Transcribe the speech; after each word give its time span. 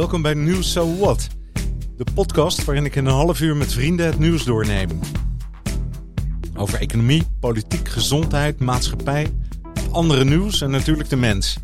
Welkom 0.00 0.22
bij 0.22 0.34
Nieuws 0.34 0.72
So 0.72 0.96
What, 0.96 1.28
de 1.96 2.04
podcast 2.14 2.64
waarin 2.64 2.84
ik 2.84 2.96
in 2.96 3.06
een 3.06 3.12
half 3.12 3.40
uur 3.40 3.56
met 3.56 3.72
vrienden 3.72 4.06
het 4.06 4.18
nieuws 4.18 4.44
doorneem. 4.44 5.00
Over 6.56 6.80
economie, 6.80 7.22
politiek, 7.40 7.88
gezondheid, 7.88 8.60
maatschappij, 8.60 9.32
andere 9.90 10.24
nieuws 10.24 10.60
en 10.60 10.70
natuurlijk 10.70 11.08
de 11.08 11.16
mens. 11.16 11.58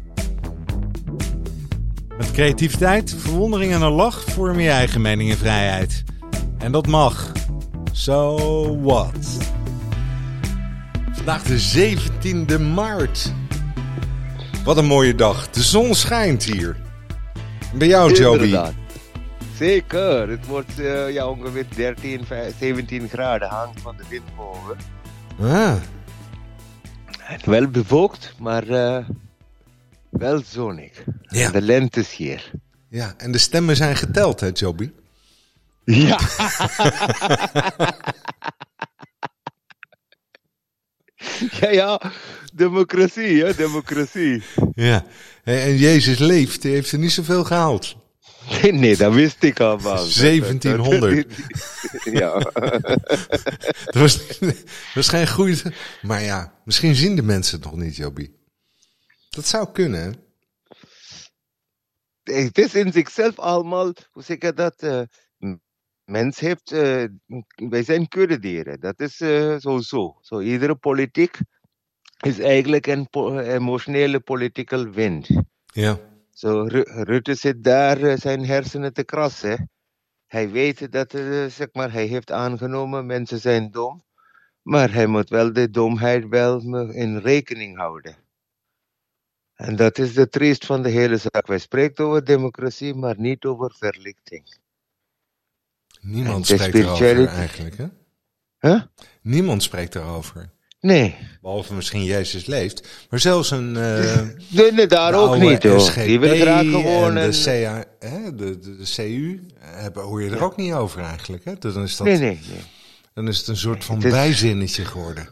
Met 2.18 2.30
creativiteit, 2.32 3.14
verwondering 3.18 3.72
en 3.72 3.82
een 3.82 3.92
lach 3.92 4.22
vorm 4.22 4.60
je 4.60 4.70
eigen 4.70 5.00
mening 5.00 5.30
en 5.30 5.38
vrijheid. 5.38 6.04
En 6.58 6.72
dat 6.72 6.86
mag. 6.86 7.32
So 7.92 8.80
what? 8.82 9.38
Vandaag 11.12 11.42
de 11.42 11.96
17e 11.96 12.60
maart. 12.74 13.32
Wat 14.64 14.76
een 14.76 14.86
mooie 14.86 15.14
dag. 15.14 15.50
De 15.50 15.62
zon 15.62 15.94
schijnt 15.94 16.44
hier. 16.44 16.84
Bij 17.78 17.88
jou, 17.88 18.12
Joby. 18.14 18.44
Inderdaad. 18.44 18.72
Zeker. 19.56 20.28
Het 20.28 20.46
wordt 20.46 20.80
eh, 20.80 21.12
ja, 21.12 21.28
ongeveer 21.28 21.66
13, 21.76 22.24
15, 22.24 22.54
17 22.58 23.08
graden. 23.08 23.48
Hangt 23.48 23.80
van 23.80 23.96
de 23.96 24.04
windgolven. 24.08 24.76
Ah, 25.40 25.74
En 27.28 27.40
wel 27.44 27.68
bewolkt, 27.68 28.34
maar 28.38 28.68
eh, 28.68 29.04
wel 30.10 30.42
zonnig. 30.44 31.04
Ja. 31.22 31.50
De 31.50 31.60
lente 31.62 32.00
is 32.00 32.14
hier. 32.14 32.50
ja, 32.88 33.14
en 33.16 33.32
de 33.32 33.38
stemmen 33.38 33.76
zijn 33.76 33.96
geteld, 33.96 34.40
hè, 34.40 34.50
Joby? 34.52 34.92
Ja. 35.84 36.18
ja, 41.60 41.70
ja. 41.70 42.00
Democratie, 42.54 43.44
hè. 43.44 43.54
Democratie. 43.54 44.42
Ja. 44.74 45.06
En 45.44 45.76
Jezus 45.76 46.18
leeft, 46.18 46.62
die 46.62 46.72
heeft 46.72 46.92
er 46.92 46.98
niet 46.98 47.12
zoveel 47.12 47.44
gehaald. 47.44 47.96
Nee, 48.62 48.72
nee, 48.72 48.96
dat 48.96 49.14
wist 49.14 49.42
ik 49.42 49.60
al 49.60 49.82
wel. 49.82 49.96
1700. 50.20 51.26
ja. 52.04 52.38
Dat 53.84 53.94
was, 54.02 54.38
was 54.94 55.08
geen 55.08 55.28
goede... 55.28 55.72
Maar 56.02 56.22
ja, 56.22 56.52
misschien 56.64 56.94
zien 56.94 57.16
de 57.16 57.22
mensen 57.22 57.56
het 57.60 57.70
nog 57.70 57.76
niet, 57.76 57.96
Joby. 57.96 58.30
Dat 59.30 59.46
zou 59.46 59.68
kunnen, 59.72 60.00
hè? 60.00 60.10
het 62.42 62.58
is 62.58 62.74
in 62.74 62.92
zichzelf 62.92 63.38
allemaal, 63.38 63.92
hoe 64.10 64.22
zeg 64.22 64.38
ik 64.38 64.56
dat? 64.56 65.08
Mens 66.06 66.40
heeft, 66.40 66.72
eh, 66.72 67.04
wij 67.68 67.82
zijn 67.82 68.08
kuddedieren. 68.08 68.80
Dat 68.80 69.00
is 69.00 69.20
eh 69.20 69.56
sowieso. 69.58 70.18
Zo, 70.20 70.40
iedere 70.40 70.76
politiek 70.76 71.38
is 72.24 72.38
eigenlijk 72.38 72.86
een 72.86 73.08
po- 73.08 73.38
emotionele 73.38 74.20
political 74.20 74.90
wind. 74.90 75.28
Ja. 75.64 75.98
Zo, 76.30 76.62
Ru- 76.62 77.02
Rutte 77.02 77.34
zit 77.34 77.64
daar 77.64 78.02
eh, 78.02 78.16
zijn 78.16 78.44
hersenen 78.44 78.92
te 78.92 79.04
krassen. 79.04 79.70
Hij 80.26 80.50
weet 80.50 80.92
dat, 80.92 81.10
zeg 81.48 81.68
maar, 81.72 81.92
hij 81.92 82.06
heeft 82.06 82.30
aangenomen, 82.32 83.06
mensen 83.06 83.38
zijn 83.40 83.70
dom. 83.70 84.04
Maar 84.62 84.92
hij 84.92 85.06
moet 85.06 85.28
wel 85.28 85.52
de 85.52 85.70
domheid 85.70 86.28
wel 86.28 86.60
in 86.90 87.18
rekening 87.18 87.76
houden. 87.76 88.16
En 89.54 89.76
dat 89.76 89.98
is 89.98 90.14
de 90.14 90.28
triest 90.28 90.66
van 90.66 90.82
de 90.82 90.88
hele 90.88 91.16
zaak. 91.16 91.46
Wij 91.46 91.58
spreken 91.58 92.04
over 92.04 92.24
democratie, 92.24 92.94
maar 92.94 93.20
niet 93.20 93.44
over 93.44 93.74
verlichting. 93.78 94.58
Niemand 96.06 96.46
spreekt 96.46 96.74
erover 96.74 97.26
eigenlijk, 97.26 97.76
hè? 97.76 97.86
Huh? 98.60 98.80
Niemand 99.22 99.62
spreekt 99.62 99.94
erover. 99.94 100.50
Nee. 100.80 101.16
Behalve 101.42 101.74
misschien 101.74 102.04
Jezus 102.04 102.46
leeft. 102.46 103.06
Maar 103.10 103.20
zelfs 103.20 103.50
een... 103.50 103.76
eh, 103.76 104.22
Nee, 104.58 104.72
nee, 104.72 104.86
daar 104.86 105.14
ook 105.14 105.36
niet 105.36 105.62
hoor. 105.62 105.80
SGP 105.80 106.04
Die 106.04 106.20
wil 106.20 106.36
graag 106.36 106.64
gewoon 106.64 107.16
en 107.16 107.30
de, 107.30 107.42
CA, 107.44 107.84
hè, 108.08 108.34
de, 108.34 108.58
de, 108.58 108.76
de 108.76 108.92
CU 108.94 109.40
hebben, 109.58 110.02
hoor 110.02 110.22
je 110.22 110.30
er 110.30 110.44
ook 110.44 110.56
niet 110.56 110.72
over 110.72 111.02
eigenlijk. 111.02 111.44
Hè? 111.44 111.58
Dan, 111.58 111.82
is 111.82 111.96
dat, 111.96 112.06
Nee, 112.06 112.18
nee, 112.18 112.40
nee. 112.50 112.60
dan 113.14 113.28
is 113.28 113.38
het 113.38 113.46
een 113.46 113.56
soort 113.56 113.84
van 113.84 113.98
bijzinnetje 113.98 114.84
geworden. 114.84 115.28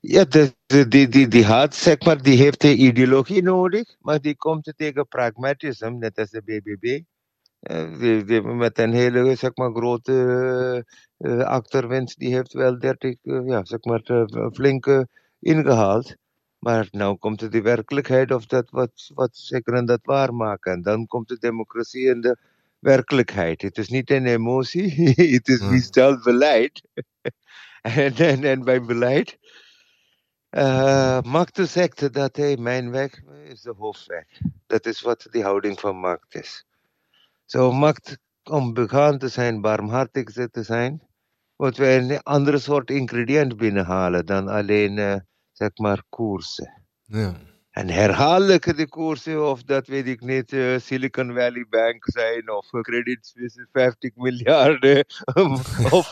Ja, 0.00 0.24
de, 0.24 0.54
die, 0.88 1.08
die, 1.08 1.28
die 1.28 1.44
had, 1.44 1.74
zeg 1.74 2.00
maar, 2.00 2.22
die 2.22 2.36
heeft 2.36 2.60
de 2.60 2.74
ideologie 2.74 3.42
nodig, 3.42 3.94
maar 4.00 4.20
die 4.20 4.36
komt 4.36 4.72
tegen 4.76 5.08
pragmatisme, 5.08 5.90
net 5.90 6.18
als 6.18 6.30
de 6.30 6.42
BBB. 6.44 7.00
Eh, 7.64 7.98
die, 7.98 8.24
die, 8.24 8.42
met 8.42 8.78
een 8.78 8.92
hele, 8.92 9.34
zeg 9.34 9.54
maar, 9.54 9.70
grote 9.70 10.84
eh, 11.16 11.38
achterwind, 11.38 12.18
die 12.18 12.34
heeft 12.34 12.52
wel 12.52 12.78
30, 12.78 13.14
eh, 13.22 13.46
ja, 13.46 13.64
zeg 13.64 13.84
maar, 13.84 14.00
eh, 14.00 14.46
flinke 14.52 15.08
ingehaald. 15.40 16.16
Maar 16.58 16.88
nu 16.90 17.14
komt 17.14 17.52
de 17.52 17.62
werkelijkheid 17.62 18.32
of 18.32 18.46
dat 18.46 18.70
wat, 18.70 19.10
wat 19.14 19.36
zeker 19.36 19.74
en 19.74 19.86
dat 19.86 20.00
waarmaken. 20.02 20.72
En 20.72 20.82
dan 20.82 21.06
komt 21.06 21.28
de 21.28 21.38
democratie 21.38 22.04
in 22.06 22.20
de 22.20 22.36
werkelijkheid. 22.78 23.62
Het 23.62 23.78
is 23.78 23.88
niet 23.88 24.10
een 24.10 24.26
emotie, 24.26 24.92
het 25.36 25.48
is 25.48 25.68
wie 25.68 25.82
stelt 25.82 26.22
beleid. 26.22 26.82
en, 27.82 28.14
en, 28.14 28.44
en 28.44 28.64
bij 28.64 28.82
beleid 28.82 29.38
eh 30.54 31.22
Makte 31.22 31.66
zegt 31.66 32.12
dat 32.12 32.36
hij 32.36 32.56
mijn 32.56 32.90
weg 32.90 33.22
is 33.44 33.60
de 33.60 33.74
hoofdweg. 33.76 34.24
Dat 34.66 34.86
is 34.86 35.00
wat 35.00 35.26
de 35.30 35.42
houding 35.42 35.80
van 35.80 35.96
Macht 35.96 36.34
is. 36.34 36.66
Zo 37.46 37.72
Macht, 37.72 38.18
om 38.50 38.72
begaan 38.72 39.18
te 39.18 39.28
zijn, 39.28 39.60
barmhartig 39.60 40.24
te 40.50 40.62
zijn, 40.62 41.02
moeten 41.56 41.82
wij 41.82 41.98
een 41.98 42.22
andere 42.22 42.58
soort 42.58 42.90
ingrediënt 42.90 43.56
binnenhalen 43.56 44.26
dan 44.26 44.48
alleen, 44.48 44.98
eh, 44.98 45.16
zeg 45.52 45.70
maar, 45.74 46.04
koersen. 46.08 46.84
Ja. 47.02 47.53
En 47.74 47.88
herhaaldelijk 47.88 48.76
de 48.76 48.88
koersen, 48.88 49.50
of 49.50 49.62
dat 49.62 49.86
weet 49.86 50.06
ik 50.06 50.20
niet, 50.20 50.52
eh, 50.52 50.78
Silicon 50.78 51.26
Valley 51.34 51.66
Bank 51.70 52.04
zijn, 52.06 52.50
of 52.50 52.72
eh, 52.72 52.80
Credit 52.80 53.26
Suisse 53.26 53.66
50 53.72 54.10
miljard. 54.14 54.84
eh, 54.84 55.92
of, 55.92 56.10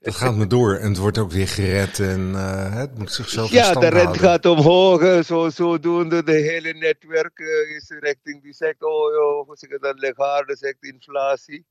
Dat 0.00 0.14
gaat 0.14 0.34
me 0.34 0.46
door 0.46 0.74
en 0.76 0.88
het 0.88 0.98
wordt 0.98 1.18
ook 1.18 1.30
weer 1.32 1.48
gered 1.48 1.98
en 1.98 2.34
eh, 2.34 2.74
het 2.74 2.98
moet 2.98 3.12
zichzelf 3.12 3.50
Ja, 3.50 3.72
de 3.72 3.78
rente 3.80 3.96
houden. 3.96 4.20
gaat 4.22 4.46
omhoog. 4.46 5.24
Zo, 5.24 5.48
zodoende 5.50 6.22
de 6.22 6.32
hele 6.32 6.72
netwerk 6.72 7.38
eh, 7.38 7.76
is 7.76 7.88
richting 8.00 8.42
die 8.42 8.52
zegt, 8.52 8.82
oh 8.82 9.12
joh, 9.14 9.80
dat, 9.80 9.98
legaarde 9.98 10.56
zegt 10.56 10.76
inflatie. 10.80 11.66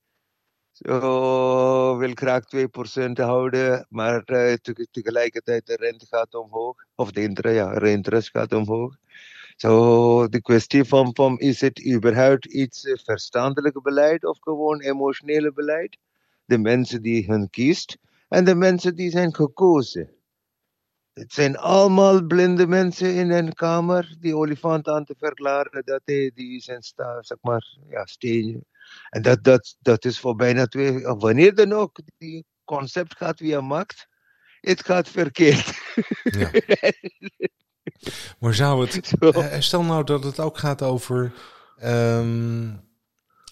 Zo 0.75 1.97
wil 1.97 2.11
graag 2.13 2.43
2% 2.45 3.11
houden, 3.17 3.85
maar 3.89 4.23
eh, 4.23 4.53
te- 4.53 4.87
tegelijkertijd 4.91 5.65
de 5.65 5.75
rente 5.75 6.05
gaat 6.05 6.35
omhoog. 6.35 6.85
Of 6.95 7.11
de 7.11 7.21
interest, 7.21 7.55
ja, 7.55 7.81
interest 7.81 8.29
gaat 8.29 8.53
omhoog. 8.53 8.95
Zo, 9.55 10.27
de 10.27 10.41
kwestie 10.41 10.83
van, 10.83 11.15
van 11.15 11.39
is 11.39 11.61
het 11.61 11.85
überhaupt 11.93 12.45
iets 12.45 12.85
eh, 12.85 12.97
verstandelijk 13.03 13.81
beleid 13.81 14.25
of 14.25 14.37
gewoon 14.39 14.81
emotionele 14.81 15.53
beleid? 15.53 15.97
De 16.45 16.57
mensen 16.57 17.01
die 17.01 17.25
hun 17.25 17.49
kiest 17.49 17.97
en 18.29 18.45
de 18.45 18.55
mensen 18.55 18.95
die 18.95 19.09
zijn 19.09 19.35
gekozen. 19.35 20.09
Het 21.13 21.33
zijn 21.33 21.57
allemaal 21.57 22.25
blinde 22.25 22.67
mensen 22.67 23.13
in 23.13 23.31
een 23.31 23.53
kamer 23.53 24.15
die 24.19 24.35
olifant 24.35 24.87
aan 24.87 25.05
te 25.05 25.15
verklaren 25.17 25.85
dat 25.85 26.01
die 26.05 26.59
zijn 26.61 26.83
sta, 26.83 27.21
zeg 27.21 27.37
maar, 27.41 27.77
ja, 27.89 28.05
steen. 28.05 28.65
En 29.09 29.21
dat, 29.21 29.43
dat, 29.43 29.75
dat 29.79 30.05
is 30.05 30.19
voor 30.19 30.35
bijna 30.35 30.65
twee, 30.65 31.01
wanneer 31.01 31.55
dan 31.55 31.73
ook, 31.73 31.99
die 32.17 32.45
concept 32.63 33.15
gaat 33.17 33.37
via 33.37 33.61
macht, 33.61 34.07
het 34.59 34.85
gaat 34.85 35.09
verkeerd. 35.09 35.79
Ja. 36.23 36.51
Maar 38.39 38.53
zou 38.53 38.85
het... 38.85 39.07
Zo. 39.19 39.29
eh, 39.31 39.59
stel 39.59 39.83
nou 39.83 40.03
dat 40.03 40.23
het 40.23 40.39
ook 40.39 40.57
gaat 40.57 40.81
over... 40.81 41.33
ehm, 41.77 42.73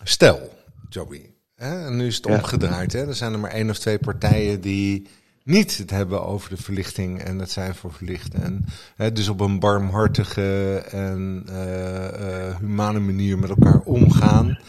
stel, 0.04 0.58
Joby. 0.90 1.30
Hè, 1.56 1.86
en 1.86 1.96
nu 1.96 2.08
is 2.08 2.16
het 2.16 2.26
Ja. 2.26 2.34
omgedraaid. 2.36 2.94
Hè? 2.94 3.08
Er 3.08 3.16
zijn 3.16 3.34
er 3.34 3.40
maar 3.40 3.52
één 3.52 3.70
of 3.70 3.78
twee 3.80 3.98
partijen 4.00 4.62
die 4.62 5.08
niet 5.44 5.78
het 5.78 5.90
hebben 5.90 6.24
over 6.26 6.50
de 6.50 6.58
verlichting 6.58 7.22
en 7.22 7.40
het 7.40 7.52
zijn 7.52 7.76
voor 7.76 7.94
verlichten. 7.94 8.44
En 8.44 8.66
hè, 8.96 9.12
dus 9.12 9.28
op 9.28 9.40
een 9.40 9.60
barmhartige 9.60 10.76
en 10.92 11.44
eh, 11.48 12.48
eh, 12.50 12.58
humane 12.60 13.00
manier 13.00 13.40
met 13.40 13.50
elkaar 13.50 13.80
omgaan. 13.80 14.60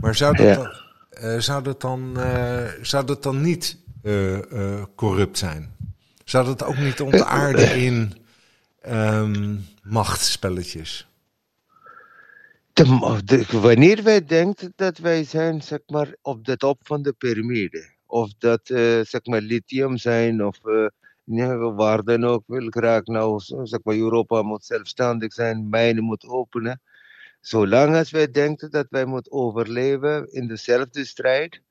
Maar 0.00 0.14
zou 0.14 0.36
dat, 0.36 0.46
Ja. 0.46 0.54
dan, 0.54 0.70
eh, 1.10 1.38
zou 1.40 1.62
dat, 1.62 1.80
dan, 1.80 2.18
zou 2.82 3.04
dat 3.06 3.22
dan 3.22 3.40
niet 3.40 3.78
corrupt 4.94 5.38
zijn? 5.38 5.74
Zou 6.24 6.44
dat 6.46 6.62
ook 6.64 6.78
niet 6.78 7.00
ontaarden 7.00 7.76
in 7.76 8.14
machtsspelletjes? 9.82 11.08
De, 12.72 13.20
de- 13.24 13.46
wanneer 13.60 14.02
wij 14.02 14.24
denken 14.24 14.72
dat 14.76 14.98
wij 14.98 15.24
zijn 15.24 15.62
zeg 15.62 15.78
maar, 15.86 16.14
op 16.22 16.44
de 16.44 16.56
top 16.56 16.80
van 16.82 17.02
de 17.02 17.12
piramide, 17.12 17.90
of 18.10 18.32
dat 18.38 18.68
eh, 18.68 19.00
zeg 19.00 19.24
maar, 19.24 19.40
lithium 19.40 19.96
zijn, 19.96 20.44
of 20.44 20.64
eh, 20.64 20.86
ja, 21.24 21.56
waar 21.56 22.02
dan 22.02 22.24
ook, 22.24 22.42
wil 22.46 22.66
graag 22.70 23.04
nou, 23.04 23.40
zeg 23.62 23.80
maar, 23.82 23.96
Europa 23.96 24.42
moet 24.42 24.64
zelfstandig 24.64 25.32
zijn, 25.32 25.68
mijnen 25.68 26.04
moet 26.04 26.26
openen. 26.26 26.80
Zolang 27.40 27.96
als 27.96 28.10
wij 28.10 28.30
denken 28.30 28.70
dat 28.70 28.86
wij 28.90 29.04
moeten 29.04 29.32
overleven 29.32 30.32
in 30.32 30.46
dezelfde 30.46 31.04
strijd, 31.04 31.62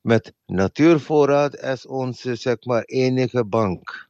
met 0.00 0.32
natuurvoorraad 0.46 1.62
als 1.62 1.86
onze 1.86 2.34
zeg 2.34 2.64
maar, 2.64 2.82
enige 2.82 3.44
bank, 3.44 4.08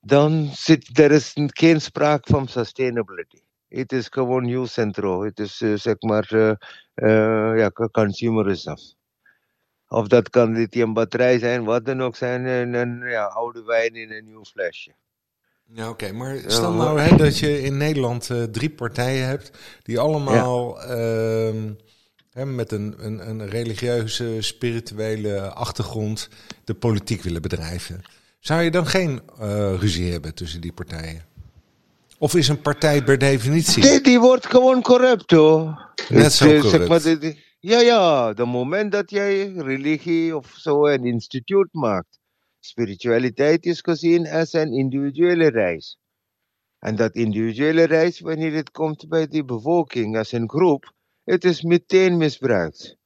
dan 0.00 0.50
zit 0.52 0.98
er 0.98 1.10
is 1.10 1.32
geen 1.34 1.80
sprake 1.80 2.32
van 2.32 2.48
sustainability. 2.48 3.40
Het 3.68 3.92
is 3.92 4.08
gewoon 4.08 4.42
nieuws 4.42 4.72
centro. 4.72 5.24
Het 5.24 5.38
is 5.38 5.60
uh, 5.60 5.76
zeg 5.76 6.00
maar 6.00 6.32
uh, 6.32 6.52
uh, 6.94 7.58
ja, 7.58 7.70
consumerism. 7.90 8.74
Of 9.92 10.08
dat 10.08 10.30
kan 10.30 10.52
lithium 10.52 10.92
batterij 10.92 11.38
zijn, 11.38 11.64
wat 11.64 11.84
dan 11.84 12.02
ook 12.02 12.16
zijn, 12.16 12.46
en 12.46 12.74
een 12.74 13.10
ja, 13.10 13.24
oude 13.24 13.62
wijn 13.62 13.94
in 13.94 14.12
een 14.12 14.24
nieuw 14.24 14.44
flesje. 14.44 14.94
Ja, 15.72 15.88
oké. 15.88 16.12
Maar 16.12 16.38
stel 16.46 16.72
nou 16.72 17.00
hè, 17.00 17.16
dat 17.16 17.38
je 17.38 17.62
in 17.62 17.76
Nederland 17.76 18.28
uh, 18.28 18.42
drie 18.42 18.70
partijen 18.70 19.26
hebt 19.26 19.50
die 19.82 19.98
allemaal 19.98 20.78
ja. 20.80 20.96
uh, 20.96 21.70
hè, 22.30 22.46
met 22.46 22.72
een, 22.72 22.94
een, 22.98 23.28
een, 23.28 23.48
religieuze, 23.48 24.36
spirituele 24.40 25.40
achtergrond 25.40 26.28
de 26.64 26.74
politiek 26.74 27.22
willen 27.22 27.42
bedrijven. 27.42 28.02
Zou 28.40 28.62
je 28.62 28.70
dan 28.70 28.86
geen 28.86 29.20
uh, 29.40 29.74
ruzie 29.78 30.12
hebben 30.12 30.34
tussen 30.34 30.60
die 30.60 30.72
partijen? 30.72 31.24
Of 32.18 32.34
is 32.34 32.48
een 32.48 32.60
partij 32.60 33.02
per 33.04 33.18
definitie? 33.18 33.82
Die, 33.82 34.00
die 34.00 34.20
wordt 34.20 34.46
gewoon 34.46 34.82
corrupt 34.82 35.30
hoor. 35.30 35.92
Net 36.08 36.32
zo 36.32 36.46
corrupt. 36.46 36.68
Zeg 36.68 36.88
maar, 36.88 37.02
die, 37.02 37.18
die, 37.18 37.48
ja, 37.60 37.80
ja, 37.80 38.32
de 38.32 38.44
moment 38.44 38.92
dat 38.92 39.10
jij 39.10 39.52
religie 39.52 40.36
of 40.36 40.54
zo 40.56 40.86
een 40.86 41.04
instituut 41.04 41.68
maakt. 41.72 42.18
Spiritualiteit 42.60 43.66
is 43.66 43.80
gezien 43.80 44.28
als 44.28 44.52
een 44.52 44.72
individuele 44.72 45.50
reis. 45.50 45.98
En 46.78 46.96
dat 46.96 47.14
individuele 47.14 47.84
reis, 47.84 48.20
wanneer 48.20 48.52
het 48.52 48.70
komt 48.70 49.08
bij 49.08 49.26
die 49.26 49.44
bevolking 49.44 50.16
als 50.16 50.32
een 50.32 50.48
groep, 50.48 50.92
het 51.24 51.44
is 51.44 51.62
meteen 51.62 52.16
misbruikt. 52.16 52.98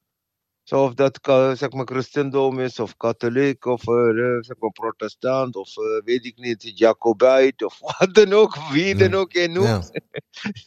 Zo 0.63 0.83
of 0.83 0.93
dat 0.93 1.19
zeg 1.57 1.71
maar, 1.71 1.85
christendom 1.85 2.59
is, 2.59 2.79
of 2.79 2.97
katholiek, 2.97 3.65
of 3.65 3.87
uh, 3.87 4.37
zeg 4.39 4.57
maar, 4.59 4.71
protestant, 4.71 5.55
of 5.55 5.77
uh, 5.77 6.03
weet 6.03 6.25
ik 6.25 6.37
niet, 6.37 6.77
Jacobite, 6.77 7.65
of 7.65 7.79
wat 7.97 8.13
dan 8.13 8.33
ook, 8.33 8.55
wie 8.71 8.95
dan 8.95 9.13
ook 9.13 9.31
je 9.31 9.47
noemt. 9.47 9.89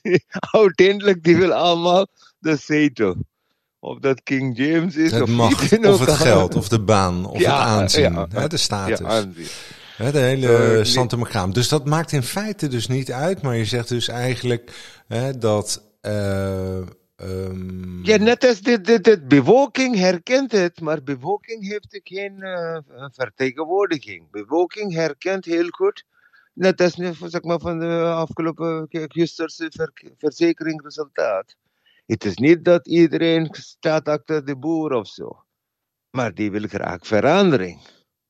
Ja. 0.02 0.18
Uiteindelijk, 0.60 1.22
die 1.22 1.36
wil 1.36 1.52
allemaal 1.52 2.06
de 2.38 2.56
zetel. 2.56 3.16
Of 3.80 3.98
dat 3.98 4.22
King 4.22 4.56
James 4.56 4.96
is, 4.96 5.10
het 5.10 5.22
of, 5.22 5.28
macht, 5.28 5.86
of 5.86 6.00
het 6.00 6.10
geld, 6.10 6.54
of 6.54 6.68
de 6.68 6.80
baan, 6.80 7.26
of 7.26 7.40
ja, 7.40 7.58
het 7.58 7.68
aanzien, 7.68 8.12
ja, 8.12 8.26
hè, 8.30 8.46
de 8.48 8.56
status. 8.56 8.98
Ja. 8.98 9.26
Hè, 9.96 10.12
de 10.12 10.18
hele 10.18 10.84
uh. 11.34 11.52
Dus 11.52 11.68
dat 11.68 11.86
maakt 11.86 12.12
in 12.12 12.22
feite 12.22 12.68
dus 12.68 12.86
niet 12.86 13.12
uit, 13.12 13.42
maar 13.42 13.56
je 13.56 13.64
zegt 13.64 13.88
dus 13.88 14.08
eigenlijk 14.08 14.70
hè, 15.08 15.38
dat... 15.38 15.82
Uh, 16.02 16.80
um... 17.16 18.04
Ja, 18.04 18.16
net 18.16 18.44
als 18.44 18.60
de, 18.60 18.80
de, 18.80 19.00
de 19.00 19.20
bevolking 19.26 19.96
herkent 19.96 20.52
het, 20.52 20.80
maar 20.80 21.02
bevolking 21.02 21.68
heeft 21.68 22.00
geen 22.04 22.36
uh, 22.38 22.78
vertegenwoordiging. 23.12 24.30
Bevolking 24.30 24.92
herkent 24.92 25.44
heel 25.44 25.68
goed, 25.68 26.04
net 26.52 26.80
als 26.80 26.94
zeg 27.24 27.42
maar, 27.42 27.58
van 27.60 27.78
de 27.78 28.02
afgelopen 28.02 28.86
gisterse 28.88 29.70
ver, 29.70 29.92
verzekeringsresultaat. 30.18 31.56
Het 32.08 32.24
is 32.24 32.36
niet 32.36 32.64
dat 32.64 32.86
iedereen 32.86 33.48
staat 33.50 34.08
achter 34.08 34.44
de 34.44 34.56
boer 34.56 34.92
of 34.92 35.08
zo. 35.08 35.44
Maar 36.10 36.34
die 36.34 36.50
wil 36.50 36.66
graag 36.68 37.06
verandering. 37.06 37.80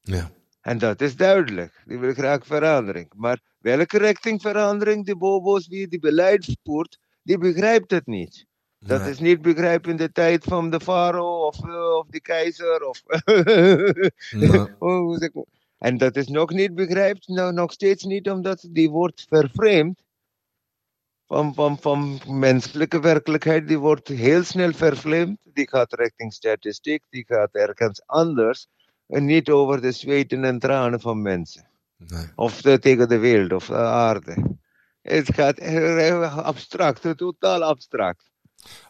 Ja. 0.00 0.30
En 0.60 0.78
dat 0.78 1.00
is 1.00 1.16
duidelijk. 1.16 1.82
Die 1.86 1.98
wil 1.98 2.12
graag 2.12 2.46
verandering. 2.46 3.12
Maar 3.16 3.40
welke 3.58 3.98
richting 3.98 4.40
verandering 4.40 5.06
de 5.06 5.16
bobo's 5.16 5.66
die 5.66 5.88
die 5.88 5.98
beleid 5.98 6.56
voert, 6.62 6.98
die 7.22 7.38
begrijpt 7.38 7.90
het 7.90 8.06
niet. 8.06 8.46
Dat 8.78 9.00
Nee. 9.00 9.10
is 9.10 9.19
niet 9.19 9.42
begrijpen 9.42 9.90
in 9.90 9.96
de 9.96 10.12
tijd 10.12 10.44
van 10.44 10.70
de 10.70 10.80
farao 10.80 11.46
of, 11.46 11.64
uh, 11.66 11.96
of 11.98 12.06
de 12.08 12.20
keizer. 12.20 12.82
Of 12.82 13.02
Nee. 14.30 15.44
En 15.78 15.98
dat 15.98 16.16
is 16.16 16.26
nog 16.28 16.50
niet 16.50 16.75
begrijpt, 16.75 17.28
nou, 17.28 17.52
nog 17.52 17.72
steeds 17.72 18.04
niet, 18.04 18.30
omdat 18.30 18.69
die 18.70 18.90
wordt 18.90 19.25
vervreemd 19.28 20.02
van, 21.28 21.54
van, 21.54 21.78
van 21.78 22.20
menselijke 22.26 23.00
werkelijkheid. 23.00 23.69
Die 23.69 23.78
wordt 23.78 24.08
heel 24.08 24.44
snel 24.44 24.72
vervreemd. 24.72 25.38
Die 25.52 25.69
gaat 25.69 25.92
richting 25.92 26.32
statistiek, 26.32 27.02
die 27.10 27.25
gaat 27.25 27.52
ergens 27.52 28.02
anders. 28.06 28.66
En 29.06 29.25
niet 29.25 29.50
over 29.50 29.80
de 29.80 29.92
zweten 29.92 30.44
en 30.44 30.58
tranen 30.58 31.00
van 31.00 31.22
mensen. 31.22 31.69
Nee. 31.96 32.26
Of 32.34 32.60
de, 32.60 32.78
tegen 32.78 33.08
de 33.08 33.19
wereld 33.19 33.52
of 33.52 33.66
de 33.66 33.76
aarde. 33.76 34.56
Het 35.02 35.34
gaat 35.34 35.58
heel 35.58 36.25
abstract, 36.25 37.16
totaal 37.16 37.62
abstract. 37.62 38.30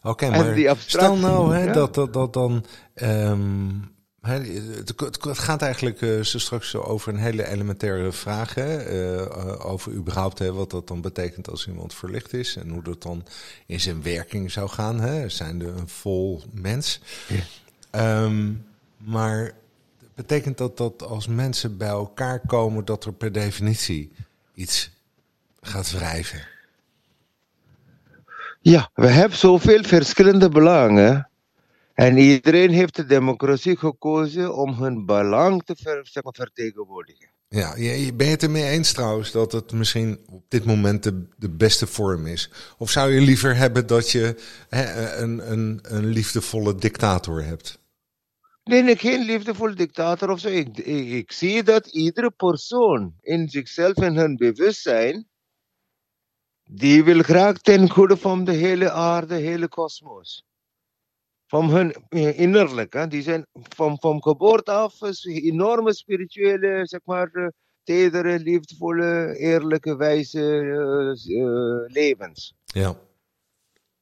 Oké, 0.02 0.30
maar 0.30 0.76
stel 0.76 1.16
nou 1.16 1.54
hè, 1.54 1.64
ja. 1.64 1.72
dat, 1.72 1.94
dat, 1.94 2.12
dat 2.12 2.32
dan... 2.32 2.64
ehm, 2.94 3.70
het, 4.20 4.94
gaat 5.20 5.62
eigenlijk 5.62 6.00
eh, 6.00 6.20
zo 6.20 6.38
straks 6.38 6.70
zo 6.70 6.80
over 6.80 7.12
een 7.12 7.18
hele 7.18 7.48
elementaire 7.48 8.12
vraag. 8.12 8.54
Hè, 8.54 8.76
eh, 8.76 9.66
over 9.66 9.92
überhaupt 9.92 10.38
hè, 10.38 10.52
wat 10.52 10.70
dat 10.70 10.88
dan 10.88 11.00
betekent 11.00 11.50
als 11.50 11.66
iemand 11.66 11.94
verlicht 11.94 12.32
is. 12.32 12.56
En 12.56 12.68
hoe 12.68 12.82
dat 12.82 13.02
dan 13.02 13.24
in 13.66 13.80
zijn 13.80 14.02
werking 14.02 14.50
zou 14.50 14.68
gaan. 14.68 15.00
Hè, 15.00 15.28
zijn 15.28 15.60
er 15.60 15.76
een 15.76 15.88
vol 15.88 16.42
mens. 16.52 17.00
Ehm, 17.90 18.52
maar 18.96 19.52
betekent 20.14 20.58
dat 20.58 20.76
dat 20.76 21.02
als 21.02 21.26
mensen 21.26 21.76
bij 21.76 21.88
elkaar 21.88 22.40
komen... 22.46 22.84
dat 22.84 23.04
er 23.04 23.12
per 23.12 23.32
definitie 23.32 24.12
iets 24.54 24.90
gaat 25.60 25.90
wrijven? 25.90 26.46
Ja, 28.60 28.90
we 28.94 29.06
hebben 29.06 29.38
zoveel 29.38 29.82
verschillende 29.82 30.48
belangen. 30.48 31.28
En 31.98 32.16
iedereen 32.16 32.70
heeft 32.70 32.96
de 32.96 33.04
democratie 33.04 33.76
gekozen 33.76 34.54
om 34.54 34.72
hun 34.72 35.06
belang 35.06 35.62
te 35.64 35.76
ver, 35.76 36.06
zeg 36.06 36.22
maar, 36.22 36.34
vertegenwoordigen. 36.36 37.30
Ja, 37.48 37.76
je, 37.76 38.14
ben 38.14 38.26
je 38.26 38.32
het 38.32 38.42
ermee 38.42 38.64
eens 38.64 38.92
trouwens 38.92 39.30
dat 39.32 39.52
het 39.52 39.72
misschien 39.72 40.18
op 40.30 40.44
dit 40.48 40.64
moment 40.64 41.02
de, 41.02 41.28
de 41.36 41.50
beste 41.50 41.86
vorm 41.86 42.26
is? 42.26 42.50
Of 42.78 42.90
zou 42.90 43.12
je 43.12 43.20
liever 43.20 43.56
hebben 43.56 43.86
dat 43.86 44.10
je 44.10 44.34
hè, 44.68 45.16
een, 45.16 45.52
een, 45.52 45.78
een 45.82 46.06
liefdevolle 46.06 46.74
dictator 46.74 47.44
hebt? 47.44 47.78
Nee, 48.64 48.82
nee, 48.82 48.96
geen 48.96 49.24
liefdevol 49.24 49.74
dictator 49.74 50.30
of 50.30 50.40
zo. 50.40 50.48
Ik, 50.48 50.78
ik, 50.78 51.08
ik 51.08 51.32
zie 51.32 51.62
dat 51.62 51.86
iedere 51.86 52.30
persoon 52.30 53.14
in 53.20 53.48
zichzelf 53.48 53.94
en 53.94 54.14
hun 54.14 54.36
bewustzijn, 54.36 55.28
die 56.70 57.04
wil 57.04 57.22
graag 57.22 57.58
ten 57.58 57.90
goede 57.90 58.16
van 58.16 58.44
de 58.44 58.52
hele 58.52 58.90
aarde, 58.90 59.34
hele 59.34 59.68
kosmos. 59.68 60.46
Van 61.48 61.70
hun 61.70 61.92
eh, 62.08 62.38
innerlijk, 62.38 62.92
hè. 62.92 63.06
die 63.06 63.22
zijn 63.22 63.46
van, 63.52 63.98
van 63.98 64.22
geboorte 64.22 64.70
af 64.72 65.00
enorme 65.24 65.94
spirituele, 65.94 66.86
zeg 66.86 67.00
maar, 67.04 67.30
eh, 67.32 67.48
tedere, 67.82 68.38
liefdevolle, 68.38 69.36
eerlijke, 69.38 69.96
wijze 69.96 70.60
eh, 71.20 71.94
levens. 71.94 72.54
Ja, 72.64 72.96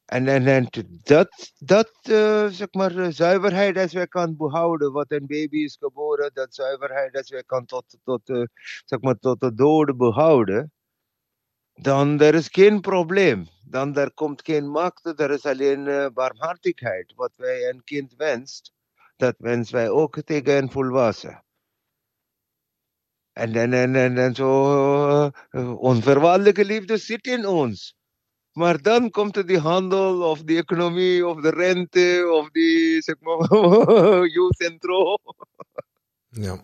En, 0.05 0.29
en, 0.29 0.47
en 0.47 0.69
dat, 1.03 1.53
dat 1.59 1.93
eh, 2.03 2.47
zeg 2.47 2.73
maar, 2.73 3.13
zuiverheid 3.13 3.79
als 3.79 3.93
wij 3.93 4.07
kan 4.07 4.37
behouden, 4.37 4.93
wat 4.93 5.11
een 5.11 5.27
baby 5.27 5.59
is 5.59 5.77
geboren, 5.81 6.31
dat 6.35 6.55
zuiverheid 6.55 7.17
als 7.17 7.31
wij 7.31 7.45
kan 7.45 7.65
tot, 7.67 7.99
tot, 8.05 8.21
zeg 8.85 9.01
maar, 9.01 9.19
tot 9.19 9.41
de 9.41 9.55
dode 9.55 9.95
behouden, 9.97 10.73
dan 11.77 12.21
er 12.21 12.35
is 12.35 12.49
geen 12.49 12.81
probleem. 12.81 13.49
Dan 13.65 13.97
er 13.97 14.13
komt 14.13 14.43
geen 14.45 14.69
macht, 14.69 15.21
er 15.21 15.31
is 15.31 15.47
alleen 15.47 15.87
eh, 15.87 16.07
barmhartigheid. 16.15 17.13
Wat 17.17 17.33
wij 17.37 17.69
een 17.69 17.85
kind 17.85 18.15
wenst, 18.17 18.73
dat 19.17 19.35
wensen 19.39 19.75
wij 19.75 19.91
ook 19.91 20.23
tegen 20.23 20.57
een 20.57 20.71
volwassen. 20.71 21.45
En, 23.33 23.55
en, 23.55 23.73
en, 23.73 23.97
en, 23.97 24.19
en 24.19 24.35
zo, 24.35 25.31
onvoorwaardelijke 25.77 26.65
liefde 26.65 26.97
zit 26.97 27.27
in 27.27 27.47
ons. 27.47 27.97
Maar 28.53 28.83
dan 28.83 29.11
komt 29.11 29.47
die 29.47 29.59
handel 29.59 30.23
of 30.23 30.43
die 30.43 30.59
economie 30.59 31.27
of 31.27 31.41
de 31.41 31.51
rente 31.51 32.31
of 32.33 32.51
die 32.51 33.03
zeg 33.03 33.17
maar 33.21 33.51
U-centro. 34.41 35.17
ja, 36.29 36.61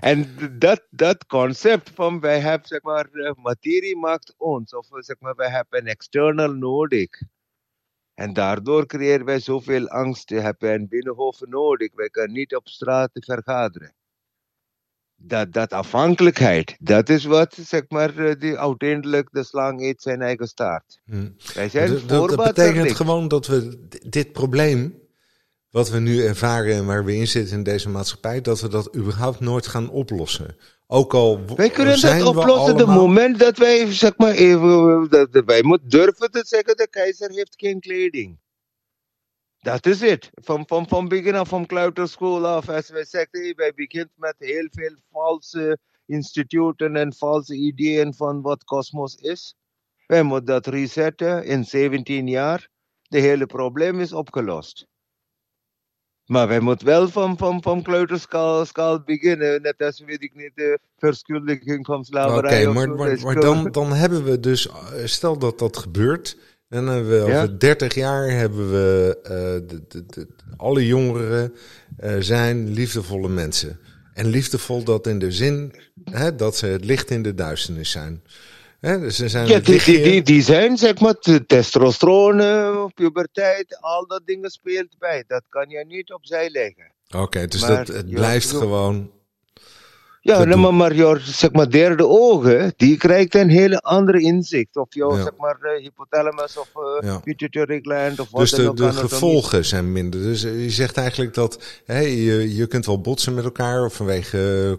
En 0.00 0.36
dat, 0.58 0.86
dat 0.90 1.26
concept 1.26 1.90
van 1.94 2.20
wij 2.20 2.40
hebben 2.40 2.68
zeg 2.68 2.82
maar 2.82 3.08
eh, 3.12 3.32
materie 3.42 3.96
maakt 3.96 4.34
ons 4.36 4.74
of 4.74 4.86
zeg 4.90 5.16
maar 5.18 5.34
wij 5.34 5.50
hebben 5.50 5.80
een 5.80 5.86
external 5.86 6.52
nodig. 6.52 7.08
En 8.14 8.32
daardoor 8.32 8.86
creëren 8.86 9.24
wij 9.26 9.40
zoveel 9.40 9.88
angst. 9.88 10.30
We 10.30 10.40
hebben 10.40 10.72
een 10.72 10.88
binnenhof 10.88 11.40
nodig. 11.40 11.94
Wij 11.94 12.08
kunnen 12.08 12.32
niet 12.36 12.54
op 12.56 12.68
straat 12.68 13.10
vergaderen. 13.12 13.92
Dat, 15.20 15.52
dat 15.52 15.72
afhankelijkheid, 15.72 16.76
dat 16.80 17.08
is 17.08 17.24
wat 17.24 17.54
zeg 17.60 17.82
maar 17.88 18.16
eh, 18.18 18.40
die 18.40 18.58
uiteindelijk 18.58 19.28
de 19.32 19.44
slang 19.44 19.80
eet 19.80 20.02
zijn 20.02 20.22
eigen 20.22 20.48
staart. 20.48 21.00
Hm. 21.04 21.30
Wij 21.54 21.68
zijn 21.68 21.90
Dat- 22.06 22.28
dat, 22.28 22.36
betekent 22.36 22.92
gewoon 22.92 23.28
dat 23.28 23.46
we 23.46 23.86
dit 24.08 24.32
probleem, 24.32 24.98
wat 25.70 25.90
we 25.90 25.98
nu 25.98 26.24
ervaren 26.24 26.74
en 26.74 26.86
waar 26.86 27.04
we 27.04 27.16
in 27.16 27.26
zitten 27.26 27.56
in 27.56 27.62
deze 27.62 27.88
maatschappij, 27.88 28.40
dat 28.40 28.60
we 28.60 28.68
dat 28.68 28.96
überhaupt 28.96 29.40
nooit 29.40 29.66
gaan 29.66 29.90
oplossen. 29.90 30.56
Ook 30.86 31.14
al 31.14 31.46
Wij 31.56 31.70
kunnen 31.70 31.98
zijn 31.98 32.18
dat 32.18 32.36
oplossen 32.36 32.72
op 32.72 32.78
het 32.78 32.88
moment 32.88 33.38
dat 33.38 33.58
wij, 33.58 33.92
zeg 33.92 34.16
maar, 34.16 34.32
even, 34.32 35.06
dat, 35.10 35.32
dat 35.32 35.44
wij 35.44 35.62
moeten 35.62 35.88
durven 35.88 36.30
te 36.30 36.42
zeggen, 36.46 36.76
de 36.76 36.88
keizer 36.90 37.30
heeft 37.30 37.54
geen 37.56 37.80
kleding. 37.80 38.38
Dat 39.58 39.86
is 39.86 40.00
het. 40.00 40.30
Van, 40.34 40.66
van, 40.66 40.88
van 40.88 41.08
begin 41.08 41.34
af, 41.34 41.48
van 41.48 41.66
kleuterschool 41.66 42.46
af, 42.46 42.68
als 42.68 42.88
wij 42.88 43.04
zeggen, 43.04 43.52
wij 43.56 43.72
beginnen 43.74 44.12
met 44.14 44.34
heel 44.38 44.68
veel 44.70 44.96
valse 45.10 45.78
instituten 46.06 46.96
en 46.96 47.14
valse 47.14 47.54
ideeën 47.54 48.14
van 48.14 48.42
wat 48.42 48.64
kosmos 48.64 49.14
is. 49.14 49.54
Wij 50.06 50.22
moeten 50.22 50.46
dat 50.46 50.66
resetten 50.66 51.44
in 51.44 51.64
17 51.64 52.26
jaar. 52.26 52.68
De 53.02 53.18
hele 53.18 53.46
probleem 53.46 54.00
is 54.00 54.12
opgelost. 54.12 54.86
Maar 56.28 56.48
wij 56.48 56.60
moeten 56.60 56.86
wel 56.86 57.08
van, 57.08 57.36
van, 57.38 57.62
van 57.62 57.82
kleuterschaal 57.82 59.02
beginnen. 59.04 59.62
Net 59.62 59.74
als, 59.82 60.02
weet 60.06 60.22
ik 60.22 60.34
niet, 60.34 60.50
de 60.54 60.78
verschuldiging 60.98 61.86
van 61.86 62.04
slaverij. 62.04 62.66
Oké, 62.66 62.72
maar, 62.72 62.88
maar, 62.90 63.20
maar 63.20 63.34
dan, 63.40 63.68
dan 63.70 63.92
hebben 63.92 64.24
we 64.24 64.40
dus, 64.40 64.68
stel 65.04 65.38
dat 65.38 65.58
dat 65.58 65.76
gebeurt. 65.76 66.36
En 66.68 66.84
dan 66.84 66.94
hebben 66.94 67.24
we 67.24 67.30
Ja. 67.30 67.42
over 67.42 67.58
30 67.58 67.94
jaar 67.94 68.30
hebben 68.30 68.70
we, 68.70 69.18
eh, 69.22 69.30
de, 69.68 69.82
de, 69.88 70.04
de- 70.06 70.26
alle 70.56 70.86
jongeren 70.86 71.52
eh, 71.96 72.14
zijn 72.18 72.68
liefdevolle 72.72 73.28
mensen. 73.28 73.78
En 74.14 74.26
liefdevol 74.26 74.84
dat 74.84 75.06
in 75.06 75.18
de 75.18 75.32
zin 75.32 75.74
hè, 76.10 76.34
dat 76.34 76.56
ze 76.56 76.66
het 76.66 76.84
licht 76.84 77.10
in 77.10 77.22
de 77.22 77.34
duisternis 77.34 77.90
zijn. 77.90 78.22
Hè, 78.80 79.00
dus 79.00 79.16
ze 79.16 79.28
zijn 79.28 79.46
Ja, 79.46 79.58
die, 79.58 79.82
die, 79.84 80.02
die, 80.02 80.22
die 80.22 80.42
zijn, 80.42 80.76
zeg 80.76 80.98
maar, 81.00 81.18
te- 81.18 81.46
testosteron, 81.46 82.40
eh, 82.40 82.84
puberteit, 82.94 83.78
al 83.80 84.06
dat 84.06 84.22
dingen 84.24 84.50
speelt 84.50 84.98
bij. 84.98 85.24
Dat 85.26 85.42
kan 85.48 85.68
je 85.68 85.84
niet 85.86 86.12
opzij 86.12 86.50
leggen. 86.50 86.92
Oké, 87.16 87.46
dus 87.46 87.60
Maar, 87.60 87.76
dat, 87.76 87.96
het 87.96 88.10
blijft 88.10 88.50
gewoon. 88.50 89.10
Ja, 90.28 90.38
nee, 90.38 90.46
doe- 90.46 90.56
maar, 90.56 90.74
maar 90.74 90.94
jouw 90.94 91.18
zeg 91.18 91.52
maar, 91.52 91.70
derde 91.70 92.06
ogen, 92.06 92.72
die 92.76 92.96
krijgt 92.96 93.34
een 93.34 93.48
hele 93.48 93.80
andere 93.80 94.20
inzicht. 94.20 94.76
Of 94.76 94.94
jouw 94.94 95.16
Ja. 95.16 95.22
zeg 95.22 95.32
maar, 95.38 95.58
eh, 95.60 95.82
hypothalamus 95.82 96.56
of 96.56 96.68
eh 96.74 97.08
Ja. 97.08 97.18
pituitary 97.18 97.78
gland 97.82 98.20
of 98.20 98.30
wat 98.30 98.40
Dus 98.40 98.50
dan 98.50 98.64
de, 98.66 98.74
de 98.74 98.82
anatomie. 98.82 99.08
gevolgen 99.08 99.64
zijn 99.64 99.92
minder. 99.92 100.22
Dus 100.22 100.44
eh, 100.44 100.62
je 100.62 100.70
zegt 100.70 100.96
eigenlijk 100.96 101.34
dat 101.34 101.62
hè, 101.84 101.98
je, 102.00 102.54
je 102.54 102.66
kunt 102.66 102.86
wel 102.86 103.00
botsen 103.00 103.34
met 103.34 103.44
elkaar 103.44 103.84
of 103.84 103.94
vanwege 103.94 104.78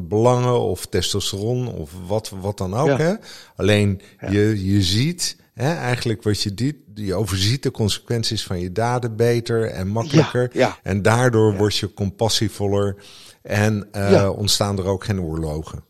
belangen 0.00 0.60
of 0.60 0.86
testosteron 0.86 1.68
of 1.74 1.90
wat, 2.06 2.32
wat 2.40 2.58
dan 2.58 2.74
ook. 2.74 2.88
Ja. 2.88 2.96
Hè? 2.96 3.14
Alleen 3.56 4.00
je, 4.30 4.64
je 4.72 4.82
ziet 4.82 5.36
hè, 5.54 5.74
eigenlijk 5.74 6.22
wat 6.22 6.42
je 6.42 6.54
doet, 6.54 6.74
je 6.94 7.14
overziet 7.14 7.62
de 7.62 7.70
consequenties 7.70 8.44
van 8.44 8.60
je 8.60 8.72
daden 8.72 9.16
beter 9.16 9.64
en 9.70 9.88
makkelijker. 9.88 10.50
Ja, 10.52 10.60
ja. 10.60 10.78
En 10.82 11.02
daardoor 11.02 11.56
word 11.56 11.76
je 11.76 11.94
compassievoller 11.94 12.96
en 13.42 13.88
Ja. 13.92 14.30
ontstaan 14.30 14.78
er 14.78 14.86
ook 14.86 15.04
geen 15.04 15.20
oorlogen. 15.20 15.84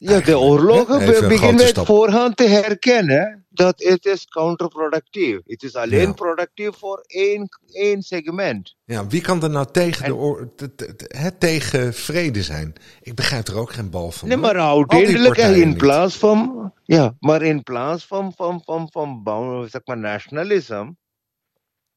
Ja, 0.00 0.20
de 0.20 0.38
oorlogen 0.38 0.94
een 1.22 1.28
beginnen 1.28 1.64
met 1.64 1.78
voorhand 1.78 2.36
te 2.36 2.46
herkennen 2.48 3.46
dat 3.48 3.74
het 3.82 4.04
is 4.06 4.24
counterproductief. 4.24 5.38
Het 5.46 5.62
is 5.62 5.74
alleen 5.74 6.00
Ja. 6.06 6.12
productief 6.12 6.76
voor 6.76 7.04
één, 7.06 7.48
één 7.72 8.02
segment. 8.02 8.74
Ja, 8.84 9.06
wie 9.06 9.20
kan 9.20 9.42
er 9.42 9.50
nou 9.50 9.66
tegen, 9.72 10.04
de 10.04 10.14
oor, 10.14 10.50
te- 10.56 10.74
te- 10.74 10.96
te- 10.96 11.14
hè, 11.16 11.30
tegen 11.30 11.94
vrede 11.94 12.42
zijn? 12.42 12.72
Ik 13.02 13.14
begrijp 13.14 13.48
er 13.48 13.56
ook 13.58 13.72
geen 13.72 13.90
bal 13.90 14.10
van. 14.10 14.28
Nee, 14.28 14.36
maar 14.36 14.56
uiteindelijk 14.58 15.36
in 15.36 15.76
plaats 15.76 16.16
van, 16.16 16.72
ja, 16.84 17.14
maar 17.20 17.42
in 17.42 17.62
plaats 17.62 18.06
van, 18.06 18.32
van, 18.36 18.62
van, 18.64 18.88
van, 18.90 19.22
bouw- 19.22 19.66
zeg 19.66 19.80
maar, 19.84 19.98
nationalism. 19.98 20.88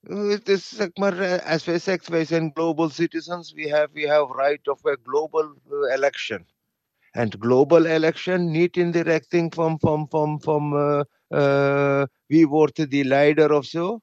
Eh, 0.02 0.30
Het 0.30 0.50
is, 0.50 0.70
zeg 0.70 0.90
maar, 0.94 1.20
eh, 1.20 1.46
as 1.54 1.66
wij 1.66 1.80
zeggen, 1.80 2.12
wij 2.12 2.26
zijn 2.26 2.52
global 2.54 2.90
citizens. 2.90 3.54
We 3.54 3.70
have, 3.70 3.90
we 3.94 4.10
have 4.10 4.34
right 4.48 4.68
of 4.68 4.86
a 4.86 4.98
global 5.04 5.56
eh, 5.70 5.96
election. 5.96 6.48
And 7.12 7.36
global 7.40 7.86
election, 7.86 8.52
niet 8.52 8.78
in 8.78 8.92
de 8.92 9.02
richting 9.02 9.54
van, 9.54 9.80
van, 9.80 10.06
van, 10.10 10.42
van 10.42 10.74
eh, 10.78 11.02
eh, 12.02 12.08
wie 12.26 12.48
wordt 12.48 12.90
de 12.92 13.04
leider 13.06 13.52
of 13.52 13.66
zo. 13.66 14.00